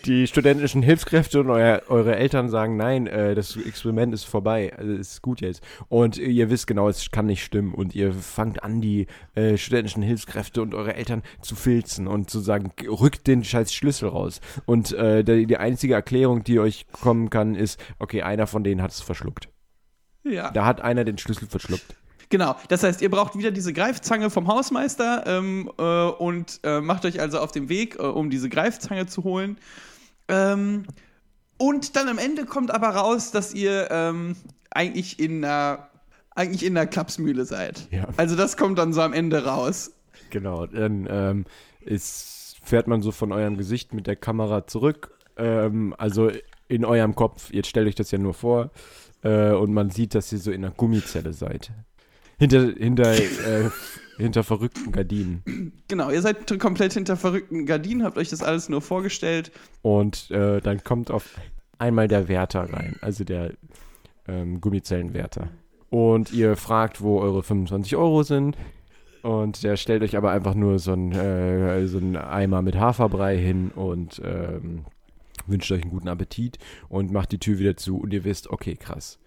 Die 0.04 0.26
studentischen 0.26 0.82
Hilfskräfte 0.82 1.40
und 1.40 1.50
euer, 1.50 1.82
eure 1.88 2.16
Eltern 2.16 2.48
sagen, 2.48 2.76
nein, 2.76 3.06
äh, 3.06 3.34
das 3.34 3.56
Experiment 3.56 4.12
ist 4.14 4.24
vorbei, 4.24 4.72
also 4.76 4.92
es 4.92 5.12
ist 5.12 5.22
gut 5.22 5.40
jetzt. 5.40 5.62
Und 5.88 6.18
ihr 6.18 6.50
wisst 6.50 6.66
genau, 6.66 6.88
es 6.88 7.10
kann 7.10 7.26
nicht 7.26 7.44
stimmen. 7.44 7.74
Und 7.74 7.94
ihr 7.94 8.12
fangt 8.12 8.62
an, 8.62 8.80
die 8.80 9.06
äh, 9.34 9.56
studentischen 9.56 10.02
Hilfskräfte 10.02 10.62
und 10.62 10.74
eure 10.74 10.94
Eltern 10.94 11.22
zu 11.40 11.54
filzen 11.54 12.06
und 12.06 12.30
zu 12.30 12.40
sagen, 12.40 12.72
rückt 12.86 13.26
den 13.26 13.44
scheiß 13.44 13.72
Schlüssel 13.72 14.08
raus. 14.08 14.40
Und 14.66 14.92
äh, 14.92 15.24
die, 15.24 15.46
die 15.46 15.56
einzige 15.56 15.94
Erklärung, 15.94 16.44
die 16.44 16.60
euch 16.60 16.86
kommen 16.92 17.30
kann, 17.30 17.54
ist, 17.54 17.80
okay, 17.98 18.22
einer 18.22 18.46
von 18.46 18.64
denen 18.64 18.82
hat 18.82 18.90
es 18.90 19.00
verschluckt. 19.00 19.48
Ja. 20.24 20.50
Da 20.50 20.66
hat 20.66 20.80
einer 20.80 21.04
den 21.04 21.18
Schlüssel 21.18 21.48
verschluckt. 21.48 21.96
Genau, 22.32 22.56
das 22.68 22.82
heißt, 22.82 23.02
ihr 23.02 23.10
braucht 23.10 23.36
wieder 23.36 23.50
diese 23.50 23.74
Greifzange 23.74 24.30
vom 24.30 24.48
Hausmeister 24.48 25.24
ähm, 25.26 25.70
äh, 25.76 25.82
und 25.82 26.60
äh, 26.62 26.80
macht 26.80 27.04
euch 27.04 27.20
also 27.20 27.38
auf 27.38 27.52
den 27.52 27.68
Weg, 27.68 27.96
äh, 27.96 28.04
um 28.04 28.30
diese 28.30 28.48
Greifzange 28.48 29.04
zu 29.04 29.22
holen. 29.22 29.58
Ähm, 30.28 30.84
und 31.58 31.94
dann 31.94 32.08
am 32.08 32.16
Ende 32.16 32.46
kommt 32.46 32.70
aber 32.70 32.88
raus, 32.88 33.32
dass 33.32 33.52
ihr 33.52 33.88
ähm, 33.90 34.34
eigentlich 34.70 35.20
in 35.20 35.44
einer 35.44 35.90
eigentlich 36.34 36.64
in 36.64 36.74
einer 36.74 36.86
Klapsmühle 36.86 37.44
seid. 37.44 37.86
Ja. 37.90 38.08
Also 38.16 38.34
das 38.34 38.56
kommt 38.56 38.78
dann 38.78 38.94
so 38.94 39.02
am 39.02 39.12
Ende 39.12 39.44
raus. 39.44 39.92
Genau, 40.30 40.64
dann 40.64 41.06
ähm, 41.10 41.44
ist, 41.82 42.56
fährt 42.64 42.86
man 42.86 43.02
so 43.02 43.12
von 43.12 43.30
eurem 43.32 43.58
Gesicht 43.58 43.92
mit 43.92 44.06
der 44.06 44.16
Kamera 44.16 44.66
zurück. 44.66 45.18
Ähm, 45.36 45.94
also 45.98 46.30
in 46.66 46.86
eurem 46.86 47.14
Kopf, 47.14 47.52
jetzt 47.52 47.68
stellt 47.68 47.88
euch 47.88 47.94
das 47.94 48.10
ja 48.10 48.16
nur 48.16 48.32
vor, 48.32 48.70
äh, 49.22 49.52
und 49.52 49.74
man 49.74 49.90
sieht, 49.90 50.14
dass 50.14 50.32
ihr 50.32 50.38
so 50.38 50.50
in 50.50 50.64
einer 50.64 50.72
Gummizelle 50.72 51.34
seid. 51.34 51.72
Hinter, 52.42 52.72
hinter, 52.76 53.12
äh, 53.12 53.70
hinter 54.18 54.42
verrückten 54.42 54.90
Gardinen. 54.90 55.72
Genau, 55.86 56.10
ihr 56.10 56.22
seid 56.22 56.58
komplett 56.58 56.92
hinter 56.92 57.16
verrückten 57.16 57.66
Gardinen, 57.66 58.02
habt 58.02 58.18
euch 58.18 58.30
das 58.30 58.42
alles 58.42 58.68
nur 58.68 58.82
vorgestellt. 58.82 59.52
Und 59.82 60.28
äh, 60.32 60.60
dann 60.60 60.82
kommt 60.82 61.12
auf 61.12 61.36
einmal 61.78 62.08
der 62.08 62.26
Wärter 62.26 62.62
rein, 62.72 62.96
also 63.00 63.22
der 63.22 63.52
ähm, 64.26 64.60
Gummizellenwärter. 64.60 65.50
Und 65.88 66.32
ihr 66.32 66.56
fragt, 66.56 67.00
wo 67.00 67.20
eure 67.20 67.44
25 67.44 67.94
Euro 67.94 68.24
sind. 68.24 68.56
Und 69.22 69.62
der 69.62 69.76
stellt 69.76 70.02
euch 70.02 70.16
aber 70.16 70.32
einfach 70.32 70.56
nur 70.56 70.80
so 70.80 70.94
einen 70.94 71.12
äh, 71.12 71.86
so 71.86 71.98
einen 71.98 72.16
Eimer 72.16 72.60
mit 72.60 72.74
Haferbrei 72.74 73.38
hin 73.38 73.70
und 73.70 74.20
ähm, 74.24 74.84
wünscht 75.46 75.70
euch 75.70 75.82
einen 75.82 75.92
guten 75.92 76.08
Appetit 76.08 76.58
und 76.88 77.12
macht 77.12 77.30
die 77.30 77.38
Tür 77.38 77.60
wieder 77.60 77.76
zu. 77.76 77.98
Und 77.98 78.12
ihr 78.12 78.24
wisst, 78.24 78.50
okay, 78.50 78.74
krass. 78.74 79.20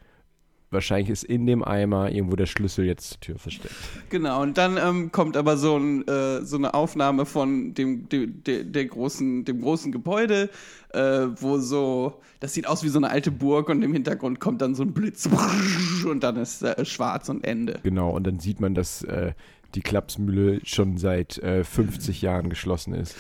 Wahrscheinlich 0.76 1.10
ist 1.10 1.24
in 1.24 1.48
dem 1.48 1.64
Eimer 1.64 2.12
irgendwo 2.12 2.36
der 2.36 2.46
Schlüssel 2.46 2.86
jetzt 2.86 3.10
zur 3.10 3.20
Tür 3.22 3.40
versteckt. 3.40 3.74
Genau, 4.10 4.42
und 4.42 4.58
dann 4.58 4.78
ähm, 4.78 5.12
kommt 5.12 5.36
aber 5.38 5.58
so, 5.58 5.78
ein, 5.78 6.08
äh, 6.08 6.42
so 6.44 6.58
eine 6.58 6.74
Aufnahme 6.74 7.26
von 7.26 7.74
dem, 7.74 8.08
dem, 8.10 8.44
der, 8.44 8.64
der 8.64 8.86
großen, 8.86 9.46
dem 9.46 9.62
großen 9.62 9.92
Gebäude, 9.92 10.50
äh, 10.94 11.28
wo 11.40 11.58
so, 11.58 12.22
das 12.40 12.54
sieht 12.54 12.68
aus 12.68 12.84
wie 12.84 12.90
so 12.90 13.00
eine 13.00 13.10
alte 13.10 13.32
Burg 13.32 13.70
und 13.70 13.82
im 13.82 13.94
Hintergrund 13.94 14.40
kommt 14.40 14.62
dann 14.62 14.76
so 14.76 14.84
ein 14.84 14.94
Blitz 14.94 15.28
und 16.06 16.24
dann 16.24 16.38
ist 16.38 16.62
äh, 16.62 16.86
schwarz 16.86 17.30
und 17.30 17.44
Ende. 17.44 17.80
Genau, 17.84 18.12
und 18.12 18.28
dann 18.28 18.40
sieht 18.40 18.60
man, 18.60 18.76
dass 18.76 19.04
äh, 19.04 19.34
die 19.76 19.82
Klapsmühle 19.82 20.62
schon 20.64 20.98
seit 20.98 21.38
äh, 21.40 21.64
50 21.64 22.22
Jahren 22.22 22.50
geschlossen 22.50 22.94
ist. 22.94 23.16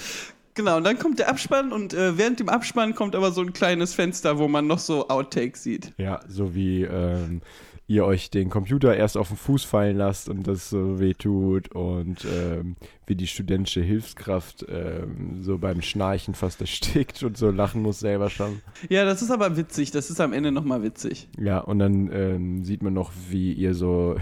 Genau, 0.55 0.77
und 0.77 0.85
dann 0.85 0.97
kommt 0.97 1.19
der 1.19 1.29
Abspann 1.29 1.73
und 1.73 1.93
äh, 1.93 2.17
während 2.17 2.39
dem 2.39 2.47
Abspann 2.47 2.95
kommt 2.95 3.13
aber 3.13 3.31
so 3.31 3.41
ein 3.41 3.51
kleines 3.51 3.93
Fenster, 3.93 4.37
wo 4.37 4.47
man 4.47 4.67
noch 4.67 4.79
so 4.79 5.09
Outtakes 5.09 5.63
sieht. 5.63 5.91
Ja, 5.97 6.21
so 6.29 6.55
wie 6.55 6.83
ähm, 6.83 7.41
ihr 7.87 8.05
euch 8.05 8.29
den 8.29 8.49
Computer 8.49 8.95
erst 8.95 9.17
auf 9.17 9.27
den 9.27 9.37
Fuß 9.37 9.65
fallen 9.65 9.97
lasst 9.97 10.29
und 10.29 10.47
das 10.47 10.69
so 10.69 10.99
weh 10.99 11.13
tut 11.13 11.75
und 11.75 12.25
ähm, 12.25 12.77
wie 13.05 13.15
die 13.15 13.27
studentische 13.27 13.81
Hilfskraft 13.81 14.65
ähm, 14.69 15.41
so 15.41 15.57
beim 15.57 15.81
Schnarchen 15.81 16.33
fast 16.33 16.61
erstickt 16.61 17.21
und 17.23 17.37
so 17.37 17.51
lachen 17.51 17.81
muss 17.81 17.99
selber 17.99 18.29
schon. 18.29 18.61
Ja, 18.89 19.03
das 19.05 19.21
ist 19.21 19.31
aber 19.31 19.57
witzig, 19.57 19.91
das 19.91 20.09
ist 20.09 20.21
am 20.21 20.33
Ende 20.33 20.51
nochmal 20.51 20.81
witzig. 20.83 21.27
Ja, 21.37 21.59
und 21.59 21.79
dann 21.79 22.09
ähm, 22.11 22.63
sieht 22.63 22.81
man 22.81 22.93
noch, 22.93 23.11
wie 23.29 23.51
ihr 23.51 23.73
so 23.73 24.15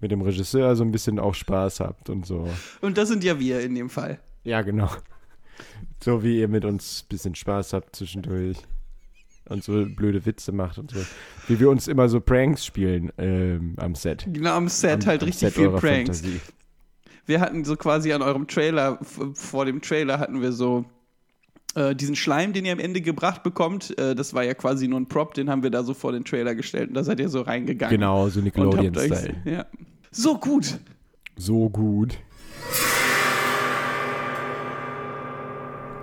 mit 0.00 0.10
dem 0.10 0.22
Regisseur 0.22 0.74
so 0.76 0.84
ein 0.84 0.92
bisschen 0.92 1.18
auch 1.18 1.34
Spaß 1.34 1.80
habt 1.80 2.08
und 2.08 2.24
so. 2.24 2.48
Und 2.80 2.98
das 2.98 3.08
sind 3.08 3.24
ja 3.24 3.38
wir 3.38 3.60
in 3.60 3.74
dem 3.74 3.90
Fall. 3.90 4.20
Ja, 4.44 4.62
genau. 4.62 4.88
So 6.02 6.22
wie 6.22 6.40
ihr 6.40 6.48
mit 6.48 6.64
uns 6.64 7.02
ein 7.02 7.08
bisschen 7.08 7.34
Spaß 7.34 7.72
habt 7.72 7.96
zwischendurch. 7.96 8.58
Und 9.48 9.64
so 9.64 9.84
blöde 9.84 10.24
Witze 10.24 10.52
macht 10.52 10.78
und 10.78 10.92
so. 10.92 11.00
Wie 11.48 11.58
wir 11.58 11.68
uns 11.68 11.88
immer 11.88 12.08
so 12.08 12.20
Pranks 12.20 12.64
spielen 12.64 13.12
ähm, 13.18 13.74
am 13.76 13.94
Set. 13.94 14.24
Genau, 14.32 14.54
am 14.54 14.68
Set 14.68 15.02
am, 15.02 15.06
halt 15.06 15.22
am 15.22 15.26
richtig 15.26 15.48
Set 15.48 15.54
viel 15.54 15.70
Pranks. 15.70 16.20
Fantasie. 16.20 16.40
wir 17.26 17.40
hatten 17.40 17.64
so 17.64 17.76
quasi 17.76 18.12
an 18.12 18.22
eurem 18.22 18.46
Trailer, 18.46 18.98
vor 19.34 19.64
dem 19.64 19.82
Trailer 19.82 20.20
hatten 20.20 20.40
wir 20.40 20.52
so 20.52 20.84
äh, 21.74 21.94
diesen 21.94 22.14
Schleim, 22.16 22.52
den 22.52 22.64
ihr 22.64 22.72
am 22.72 22.78
Ende 22.78 23.00
gebracht 23.00 23.42
bekommt. 23.42 23.98
Äh, 23.98 24.14
das 24.14 24.32
war 24.34 24.44
ja 24.44 24.54
quasi 24.54 24.88
nur 24.88 25.00
ein 25.00 25.08
Prop, 25.08 25.34
den 25.34 25.50
haben 25.50 25.62
wir 25.62 25.70
da 25.70 25.82
so 25.82 25.94
vor 25.94 26.12
den 26.12 26.24
Trailer 26.24 26.54
gestellt 26.54 26.88
und 26.88 26.94
da 26.94 27.04
seid 27.04 27.18
ihr 27.18 27.28
so 27.28 27.40
reingegangen. 27.40 27.94
Genau, 27.94 28.28
so 28.28 28.40
Nickelodeon-Style. 28.40 29.42
ja. 29.44 29.66
So 30.10 30.38
gut. 30.38 30.78
So 31.36 31.68
gut. 31.68 32.18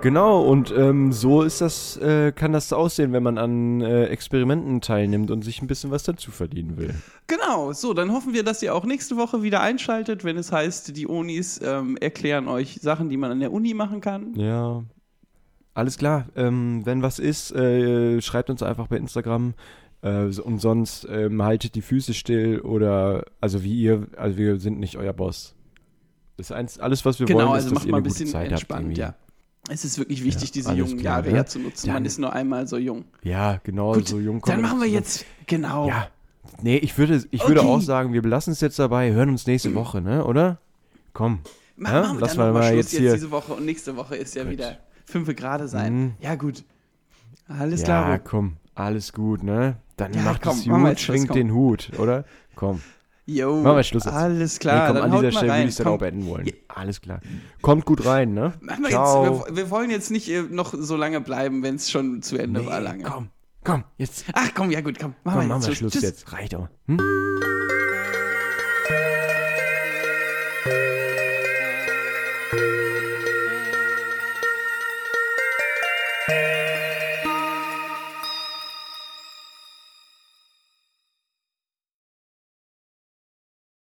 Genau, 0.02 0.42
und 0.44 0.74
ähm, 0.76 1.12
so 1.12 1.42
ist 1.42 1.60
das, 1.60 1.98
äh, 1.98 2.32
kann 2.32 2.54
das 2.54 2.72
aussehen, 2.72 3.12
wenn 3.12 3.22
man 3.22 3.38
an 3.38 3.82
äh, 3.82 4.06
Experimenten 4.06 4.80
teilnimmt 4.80 5.30
und 5.30 5.44
sich 5.44 5.62
ein 5.62 5.68
bisschen 5.68 5.92
was 5.92 6.04
dazu 6.04 6.32
verdienen 6.32 6.78
will. 6.78 6.96
Genau, 7.28 7.74
so, 7.74 7.94
dann 7.94 8.14
hoffen 8.14 8.34
wir, 8.34 8.44
dass 8.44 8.64
ihr 8.64 8.74
auch 8.74 8.86
nächste 8.86 9.18
Woche 9.18 9.44
wieder 9.44 9.62
einschaltet, 9.62 10.24
wenn 10.24 10.38
es 10.38 10.52
heißt, 10.52 10.96
die 10.96 11.06
Unis 11.06 11.60
ähm, 11.62 11.98
erklären 11.98 12.48
euch 12.48 12.80
Sachen, 12.82 13.10
die 13.10 13.18
man 13.18 13.32
an 13.32 13.40
der 13.42 13.52
Uni 13.52 13.74
machen 13.74 14.00
kann. 14.00 14.34
Ja. 14.36 14.84
Alles 15.74 15.98
klar. 15.98 16.28
Ähm, 16.36 16.82
wenn 16.86 17.02
was 17.02 17.20
ist, 17.20 17.52
äh, 17.52 18.22
schreibt 18.22 18.50
uns 18.50 18.64
einfach 18.64 18.88
bei 18.88 18.98
Instagram. 18.98 19.54
Äh, 20.02 20.26
und 20.40 20.60
sonst 20.60 21.08
ähm, 21.10 21.44
haltet 21.44 21.76
die 21.76 21.82
Füße 21.82 22.14
still 22.14 22.62
oder 22.62 23.26
also 23.42 23.64
wie 23.64 23.82
ihr, 23.82 24.08
also 24.16 24.38
wir 24.38 24.60
sind 24.60 24.80
nicht 24.80 24.98
euer 24.98 25.14
Boss. 25.14 25.56
Das 26.38 26.48
ist 26.48 26.52
eins, 26.54 26.80
alles, 26.80 27.04
was 27.04 27.20
wir 27.20 27.28
Genau, 27.28 27.40
wollen, 27.40 27.50
also 27.50 27.68
ist, 27.68 27.72
dass 27.72 27.80
macht 27.80 27.86
ihr 27.86 27.92
mal 27.92 27.98
ein 27.98 28.04
bisschen 28.04 28.28
Zeit 28.28 28.50
entspannt, 28.50 28.98
ja. 28.98 29.16
Es 29.70 29.86
ist 29.86 29.98
wirklich 30.00 30.24
wichtig, 30.24 30.50
Ja, 30.50 30.54
diese 30.54 30.74
jungen 30.74 30.98
klar, 30.98 31.18
Jahre 31.20 31.30
ja. 31.30 31.36
ja 31.38 31.46
zu 31.46 31.60
nutzen. 31.60 31.88
Man 31.88 31.96
Dann- 31.98 32.06
ist 32.06 32.18
nur 32.20 32.34
einmal 32.34 32.68
so 32.68 32.78
jung. 32.78 33.06
Ja, 33.24 33.60
genau, 33.64 33.94
Gut, 33.94 34.08
so 34.08 34.20
jung 34.20 34.42
Dann 34.46 34.62
machen 34.62 34.80
wir 34.82 34.88
jetzt, 34.88 35.26
genau. 35.48 35.88
Ja. 35.88 36.08
Nee, 36.62 36.78
ich 36.78 36.98
würde, 36.98 37.24
ich 37.32 37.48
würde 37.48 37.62
Okay. 37.62 37.70
auch 37.70 37.82
sagen, 37.82 38.12
wir 38.12 38.22
belassen 38.22 38.52
es 38.54 38.62
jetzt 38.62 38.80
dabei, 38.80 39.12
hören 39.12 39.30
uns 39.30 39.46
nächste 39.48 39.74
Woche, 39.76 40.02
ne? 40.02 40.26
Oder? 40.26 40.58
Komm. 41.14 41.40
Mach, 41.76 41.92
Ja, 41.94 42.02
machen 42.02 42.18
wir 42.18 42.22
lass 42.22 42.36
dann 42.36 42.54
mal 42.54 42.60
mal 42.60 42.76
jetzt 42.76 42.92
jetzt, 42.92 43.00
hier- 43.00 43.14
diese 43.14 43.32
Woche 43.32 43.54
und 43.54 43.66
nächste 43.66 43.96
Woche 43.96 44.16
ist 44.16 44.36
ja 44.36 44.44
Gut. 44.44 44.54
wieder 44.54 44.78
fünfe 45.06 45.34
Grade 45.36 45.68
sein. 45.68 45.94
Mhm. 45.96 46.12
Ja, 46.20 46.36
gut. 46.36 46.64
Alles 47.48 47.82
ja, 47.82 47.86
klar. 47.86 48.20
komm, 48.20 48.58
alles 48.76 49.14
gut, 49.14 49.44
ne? 49.44 49.78
Dann 49.98 50.14
Ja, 50.14 50.22
macht 50.24 50.42
komm, 50.42 50.58
es 50.58 50.66
gut, 50.66 50.88
jetzt 50.88 51.02
schwingt 51.02 51.34
den 51.36 51.54
Hut, 51.54 51.92
oder? 51.98 52.26
Komm. 52.56 52.82
Jo. 53.32 53.62
Machen 53.62 53.76
wir 53.78 53.84
Schluss 53.84 54.06
jetzt. 54.06 54.14
Alles 54.14 54.54
Nee, 54.56 54.60
klar, 54.60 54.88
komm, 54.88 54.96
dann 54.96 55.12
an 55.12 55.20
dieser 55.20 55.32
Stelle 55.32 55.52
rein. 55.52 55.58
würde 55.60 55.64
ich 55.66 55.70
es 55.70 55.76
dann 55.78 55.86
Komm. 55.86 55.94
auch 55.94 56.00
beenden 56.00 56.26
wollen. 56.28 56.46
Ja. 56.48 56.54
Alles 56.68 57.02
klar. 57.02 57.20
Kommt 57.62 57.86
gut 57.86 58.06
rein, 58.06 58.34
ne? 58.34 58.54
Machen 58.62 58.84
wir 58.84 58.90
Ciao. 58.90 59.24
jetzt, 59.38 59.50
wir, 59.50 59.56
wir 59.58 59.70
wollen 59.70 59.90
jetzt 59.92 60.10
nicht 60.10 60.30
äh, 60.30 60.42
noch 60.50 60.74
so 60.76 60.96
lange 60.96 61.22
bleiben, 61.22 61.62
wenn 61.64 61.76
es 61.76 61.92
schon 61.92 62.22
zu 62.22 62.38
Ende 62.38 62.66
war 62.66 62.80
lange. 62.82 63.04
Komm, 63.04 63.30
komm, 63.64 63.84
jetzt. 63.98 64.26
Ach 64.34 64.50
komm, 64.56 64.72
ja 64.72 64.82
gut, 64.82 64.98
komm. 65.00 65.14
Machen 65.24 65.40
Komm, 65.40 65.42
wir 65.42 65.48
machen 65.48 65.62
jetzt 65.62 65.70
wir 65.70 65.76
Schluss. 65.76 65.92
Schluss 65.94 66.04
jetzt. 66.04 66.34
Reicht 66.34 66.56
auch. 66.56 66.68
Hm? 66.88 66.98